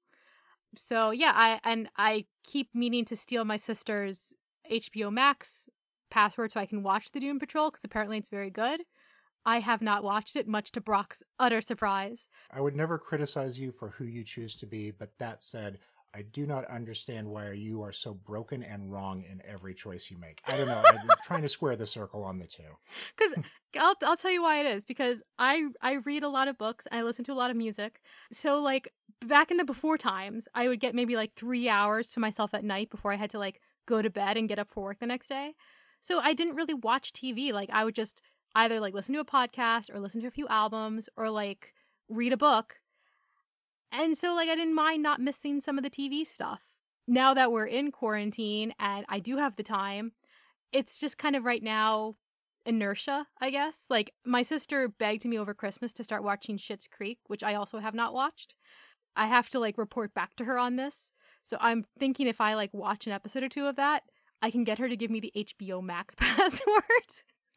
So 0.76 1.12
yeah, 1.12 1.32
I 1.36 1.60
and 1.64 1.90
I 1.98 2.26
keep 2.44 2.70
meaning 2.74 3.06
to 3.06 3.16
steal 3.16 3.46
my 3.46 3.58
sister's 3.58 4.34
HBO 4.72 5.12
Max 5.12 5.70
password 6.10 6.52
so 6.52 6.60
I 6.60 6.66
can 6.66 6.84
watch 6.84 7.12
the 7.12 7.20
Doom 7.20 7.40
Patrol 7.40 7.70
because 7.70 7.84
apparently 7.84 8.18
it's 8.18 8.30
very 8.30 8.50
good. 8.50 8.82
I 9.46 9.60
have 9.60 9.82
not 9.82 10.04
watched 10.04 10.36
it, 10.36 10.48
much 10.48 10.72
to 10.72 10.82
Brock's 10.82 11.22
utter 11.40 11.62
surprise. 11.62 12.30
I 12.52 12.62
would 12.62 12.76
never 12.76 12.98
criticize 12.98 13.60
you 13.60 13.72
for 13.72 13.90
who 13.90 14.06
you 14.06 14.24
choose 14.24 14.56
to 14.56 14.66
be, 14.66 14.90
but 14.90 15.12
that 15.20 15.44
said, 15.44 15.78
I 16.16 16.22
do 16.22 16.46
not 16.46 16.64
understand 16.66 17.28
why 17.28 17.52
you 17.52 17.82
are 17.82 17.92
so 17.92 18.14
broken 18.14 18.64
and 18.64 18.90
wrong 18.90 19.24
in 19.30 19.42
every 19.46 19.74
choice 19.74 20.10
you 20.10 20.18
make. 20.18 20.42
I 20.48 20.56
don't 20.56 20.68
know. 20.68 20.82
I'm 20.88 21.10
trying 21.24 21.42
to 21.42 21.50
square 21.50 21.76
the 21.76 21.86
circle 21.86 22.24
on 22.24 22.40
the 22.40 22.48
two. 22.48 22.64
Because 23.18 23.34
I'll 23.78 23.96
I'll 24.02 24.16
tell 24.16 24.32
you 24.32 24.42
why 24.42 24.62
it 24.62 24.66
is 24.66 24.86
because 24.86 25.22
I 25.38 25.68
I 25.82 25.96
read 25.96 26.24
a 26.24 26.30
lot 26.30 26.48
of 26.48 26.58
books 26.58 26.88
and 26.90 26.98
I 26.98 27.04
listen 27.04 27.26
to 27.26 27.34
a 27.34 27.36
lot 27.36 27.52
of 27.52 27.58
music. 27.58 28.02
So 28.32 28.62
like 28.62 28.88
back 29.26 29.52
in 29.52 29.58
the 29.58 29.66
before 29.66 29.98
times, 29.98 30.48
I 30.56 30.70
would 30.70 30.80
get 30.80 30.96
maybe 30.96 31.18
like 31.18 31.34
three 31.34 31.68
hours 31.68 32.08
to 32.10 32.22
myself 32.22 32.54
at 32.54 32.64
night 32.64 32.90
before 32.90 33.12
I 33.12 33.18
had 33.18 33.32
to 33.32 33.40
like 33.40 33.60
go 33.86 34.02
to 34.02 34.10
bed 34.10 34.38
and 34.38 34.48
get 34.48 34.60
up 34.60 34.70
for 34.72 34.84
work 34.84 35.00
the 35.00 35.06
next 35.06 35.28
day. 35.28 35.54
So 36.00 36.20
I 36.20 36.34
didn't 36.34 36.56
really 36.56 36.74
watch 36.74 37.12
TV. 37.12 37.52
Like 37.52 37.70
I 37.72 37.84
would 37.84 37.96
just 37.96 38.22
either 38.56 38.80
like 38.80 38.94
listen 38.94 39.14
to 39.16 39.20
a 39.20 39.26
podcast 39.26 39.94
or 39.94 40.00
listen 40.00 40.22
to 40.22 40.28
a 40.28 40.32
few 40.32 40.48
albums 40.48 41.10
or 41.18 41.30
like 41.30 41.74
read 42.08 42.32
a 42.32 42.38
book. 42.38 42.76
And 43.92 44.18
so 44.18 44.34
like 44.36 44.50
I 44.50 44.56
didn't 44.56 44.76
mind 44.76 45.04
not 45.04 45.22
missing 45.22 45.60
some 45.60 45.78
of 45.78 45.84
the 45.84 45.90
TV 45.90 46.26
stuff. 46.26 46.62
Now 47.08 47.34
that 47.34 47.52
we're 47.52 47.68
in 47.68 47.92
quarantine 47.92 48.74
and 48.80 49.06
I 49.08 49.20
do 49.20 49.38
have 49.38 49.56
the 49.56 49.64
time, 49.64 50.14
it's 50.72 50.98
just 50.98 51.18
kind 51.18 51.36
of 51.36 51.46
right 51.46 51.62
now 51.62 52.16
inertia, 52.66 53.28
I 53.40 53.52
guess. 53.52 53.86
Like 53.90 54.12
my 54.26 54.42
sister 54.42 54.88
begged 54.88 55.26
me 55.26 55.38
over 55.38 55.54
Christmas 55.54 55.94
to 55.94 56.04
start 56.04 56.24
watching 56.24 56.58
Schitt's 56.58 56.88
Creek, 56.88 57.20
which 57.28 57.44
I 57.44 57.54
also 57.54 57.80
have 57.80 57.94
not 57.94 58.14
watched. 58.14 58.56
I 59.16 59.28
have 59.28 59.50
to 59.50 59.60
like 59.60 59.78
report 59.78 60.14
back 60.14 60.36
to 60.38 60.46
her 60.46 60.58
on 60.58 60.76
this. 60.76 61.12
So 61.44 61.58
I'm 61.62 61.86
thinking 62.00 62.28
if 62.28 62.42
I 62.42 62.56
like 62.56 62.74
watch 62.74 63.06
an 63.06 63.14
episode 63.14 63.44
or 63.44 63.50
two 63.50 63.68
of 63.68 63.76
that, 63.76 64.04
I 64.42 64.52
can 64.52 64.64
get 64.64 64.80
her 64.80 64.90
to 64.90 64.98
give 64.98 65.12
me 65.12 65.20
the 65.20 65.32
HBO 65.36 65.82
Max 65.82 66.16
password. 66.20 66.84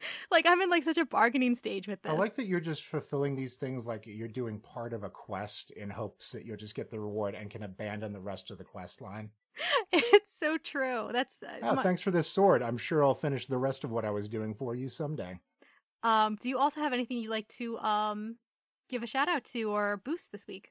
like 0.31 0.45
I'm 0.47 0.61
in 0.61 0.69
like 0.69 0.83
such 0.83 0.97
a 0.97 1.05
bargaining 1.05 1.55
stage 1.55 1.87
with 1.87 2.01
this. 2.01 2.11
I 2.11 2.15
like 2.15 2.35
that 2.35 2.45
you're 2.47 2.59
just 2.59 2.83
fulfilling 2.83 3.35
these 3.35 3.57
things 3.57 3.85
like 3.85 4.03
you're 4.05 4.27
doing 4.27 4.59
part 4.59 4.93
of 4.93 5.03
a 5.03 5.09
quest 5.09 5.71
in 5.71 5.89
hopes 5.89 6.31
that 6.31 6.45
you'll 6.45 6.57
just 6.57 6.75
get 6.75 6.89
the 6.89 6.99
reward 6.99 7.35
and 7.35 7.49
can 7.49 7.63
abandon 7.63 8.13
the 8.13 8.19
rest 8.21 8.51
of 8.51 8.57
the 8.57 8.63
quest 8.63 9.01
line. 9.01 9.31
it's 9.91 10.37
so 10.39 10.57
true. 10.57 11.09
That's 11.11 11.35
uh, 11.43 11.57
Oh, 11.61 11.75
my- 11.75 11.83
thanks 11.83 12.01
for 12.01 12.11
this 12.11 12.27
sword. 12.27 12.61
I'm 12.61 12.77
sure 12.77 13.03
I'll 13.03 13.13
finish 13.15 13.47
the 13.47 13.57
rest 13.57 13.83
of 13.83 13.91
what 13.91 14.05
I 14.05 14.11
was 14.11 14.29
doing 14.29 14.53
for 14.55 14.75
you 14.75 14.89
someday. 14.89 15.39
um 16.03 16.37
do 16.41 16.47
you 16.49 16.57
also 16.57 16.79
have 16.81 16.93
anything 16.93 17.17
you'd 17.17 17.29
like 17.29 17.47
to 17.49 17.77
um 17.79 18.37
give 18.89 19.03
a 19.03 19.07
shout 19.07 19.27
out 19.27 19.43
to 19.45 19.63
or 19.71 19.97
boost 20.05 20.31
this 20.31 20.47
week? 20.47 20.69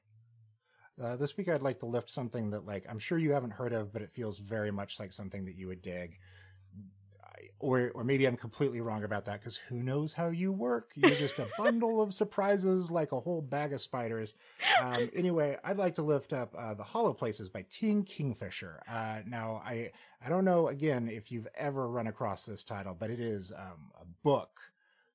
Uh, 1.01 1.15
this 1.15 1.37
week, 1.37 1.47
I'd 1.47 1.61
like 1.61 1.79
to 1.79 1.85
lift 1.85 2.09
something 2.09 2.49
that, 2.49 2.65
like, 2.65 2.85
I'm 2.89 2.99
sure 2.99 3.17
you 3.17 3.31
haven't 3.31 3.51
heard 3.53 3.71
of, 3.71 3.93
but 3.93 4.01
it 4.01 4.11
feels 4.11 4.37
very 4.37 4.69
much 4.69 4.99
like 4.99 5.13
something 5.13 5.45
that 5.45 5.55
you 5.55 5.67
would 5.67 5.81
dig. 5.81 6.17
I- 7.39 7.49
Or, 7.59 7.91
or 7.95 8.03
maybe 8.03 8.25
I'm 8.25 8.37
completely 8.37 8.81
wrong 8.81 9.03
about 9.03 9.25
that 9.25 9.39
because 9.39 9.57
who 9.57 9.81
knows 9.83 10.13
how 10.13 10.29
you 10.29 10.51
work? 10.51 10.91
You're 10.95 11.11
just 11.11 11.39
a 11.39 11.47
bundle 11.57 12.01
of 12.01 12.13
surprises, 12.13 12.89
like 12.91 13.11
a 13.11 13.19
whole 13.19 13.41
bag 13.41 13.73
of 13.73 13.81
spiders. 13.81 14.33
Um, 14.81 15.09
anyway, 15.15 15.57
I'd 15.63 15.77
like 15.77 15.95
to 15.95 16.01
lift 16.01 16.33
up 16.33 16.53
uh, 16.57 16.73
the 16.73 16.83
Hollow 16.83 17.13
Places 17.13 17.49
by 17.49 17.65
T. 17.69 18.03
Kingfisher. 18.03 18.81
Uh, 18.89 19.19
now, 19.27 19.61
I 19.65 19.91
I 20.25 20.29
don't 20.29 20.45
know 20.45 20.67
again 20.67 21.07
if 21.09 21.31
you've 21.31 21.47
ever 21.55 21.87
run 21.89 22.07
across 22.07 22.45
this 22.45 22.63
title, 22.63 22.95
but 22.99 23.09
it 23.09 23.19
is 23.19 23.51
um, 23.55 23.91
a 24.01 24.05
book. 24.23 24.59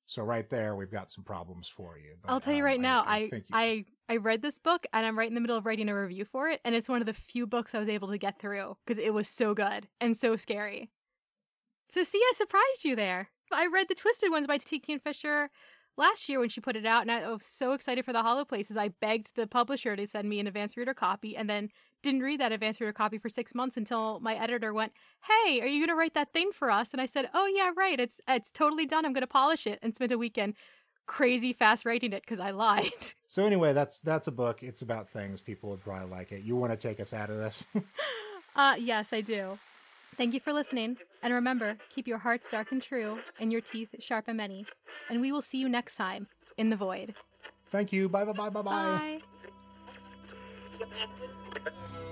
So 0.07 0.21
right 0.23 0.47
there, 0.49 0.75
we've 0.75 0.91
got 0.91 1.09
some 1.11 1.23
problems 1.23 1.67
for 1.67 1.97
you. 1.97 2.15
But, 2.21 2.31
I'll 2.31 2.39
tell 2.39 2.53
you 2.53 2.59
um, 2.59 2.65
right 2.65 2.79
now, 2.79 3.03
I 3.07 3.27
think 3.27 3.45
you- 3.49 3.55
I, 3.55 3.85
I 4.07 4.17
read 4.17 4.43
this 4.43 4.59
book 4.59 4.85
and 4.93 5.03
I'm 5.03 5.17
right 5.17 5.27
in 5.27 5.33
the 5.33 5.41
middle 5.41 5.57
of 5.57 5.65
writing 5.65 5.89
a 5.89 5.95
review 5.99 6.25
for 6.25 6.47
it, 6.47 6.61
and 6.63 6.75
it's 6.75 6.87
one 6.87 7.01
of 7.01 7.07
the 7.07 7.13
few 7.13 7.47
books 7.47 7.73
I 7.73 7.79
was 7.79 7.89
able 7.89 8.09
to 8.09 8.19
get 8.19 8.39
through 8.39 8.77
because 8.85 9.03
it 9.03 9.15
was 9.15 9.27
so 9.27 9.55
good 9.55 9.87
and 9.99 10.15
so 10.15 10.35
scary. 10.35 10.91
So 11.89 12.03
see, 12.03 12.19
I 12.19 12.33
surprised 12.35 12.83
you 12.83 12.95
there. 12.95 13.29
I 13.51 13.67
read 13.67 13.87
the 13.87 13.95
Twisted 13.95 14.31
Ones 14.31 14.47
by 14.47 14.57
T. 14.57 14.81
Fisher 15.03 15.49
last 15.97 16.27
year 16.27 16.39
when 16.39 16.49
she 16.49 16.61
put 16.61 16.75
it 16.75 16.85
out, 16.85 17.03
and 17.03 17.11
I 17.11 17.31
was 17.31 17.45
so 17.45 17.73
excited 17.73 18.05
for 18.05 18.13
the 18.13 18.21
Hollow 18.21 18.45
Places. 18.45 18.77
I 18.77 18.89
begged 18.89 19.35
the 19.35 19.47
publisher 19.47 19.95
to 19.95 20.07
send 20.07 20.27
me 20.27 20.39
an 20.39 20.47
advanced 20.47 20.77
reader 20.77 20.93
copy, 20.93 21.37
and 21.37 21.49
then 21.49 21.69
didn't 22.01 22.21
read 22.21 22.39
that 22.39 22.51
advanced 22.51 22.81
reader 22.81 22.93
copy 22.93 23.17
for 23.17 23.29
six 23.29 23.55
months 23.55 23.77
until 23.77 24.19
my 24.19 24.35
editor 24.35 24.73
went, 24.73 24.93
"Hey, 25.23 25.61
are 25.61 25.67
you 25.67 25.79
going 25.79 25.95
to 25.95 25.99
write 25.99 26.13
that 26.15 26.33
thing 26.33 26.51
for 26.51 26.69
us?" 26.69 26.91
And 26.91 27.01
I 27.01 27.05
said, 27.05 27.29
"Oh 27.33 27.45
yeah, 27.45 27.71
right. 27.75 27.99
It's 27.99 28.17
it's 28.27 28.51
totally 28.51 28.85
done. 28.85 29.05
I'm 29.05 29.13
going 29.13 29.21
to 29.21 29.27
polish 29.27 29.67
it." 29.67 29.79
And 29.81 29.95
spent 29.95 30.11
a 30.11 30.17
weekend 30.17 30.55
crazy 31.07 31.53
fast 31.53 31.85
writing 31.85 32.13
it 32.13 32.23
because 32.23 32.39
I 32.39 32.51
lied. 32.51 32.91
So 33.27 33.43
anyway, 33.43 33.73
that's 33.73 33.99
that's 33.99 34.27
a 34.27 34.31
book. 34.31 34.63
It's 34.63 34.81
about 34.81 35.09
things. 35.09 35.41
People 35.41 35.71
would 35.71 35.81
probably 35.81 36.09
like 36.09 36.31
it. 36.31 36.43
You 36.43 36.55
want 36.55 36.71
to 36.71 36.77
take 36.77 37.01
us 37.01 37.11
out 37.11 37.29
of 37.29 37.35
this? 37.37 37.65
uh, 38.55 38.75
yes, 38.79 39.11
I 39.11 39.19
do. 39.19 39.59
Thank 40.15 40.33
you 40.33 40.39
for 40.39 40.53
listening. 40.53 40.95
And 41.25 41.33
remember, 41.33 41.75
keep 41.89 42.07
your 42.07 42.19
hearts 42.19 42.47
dark 42.49 42.71
and 42.71 42.79
true 42.79 43.17
and 43.39 43.51
your 43.51 43.59
teeth 43.59 43.89
sharp 43.97 44.25
and 44.27 44.37
many. 44.37 44.63
And 45.09 45.19
we 45.19 45.31
will 45.31 45.41
see 45.41 45.57
you 45.57 45.67
next 45.67 45.95
time 45.95 46.27
in 46.55 46.69
the 46.69 46.75
void. 46.75 47.15
Thank 47.71 47.91
you. 47.91 48.07
Bye 48.07 48.25
bye 48.25 48.31
bye 48.31 48.49
bye 48.51 48.61
bye. 48.61 49.19
Bye. 51.59 52.11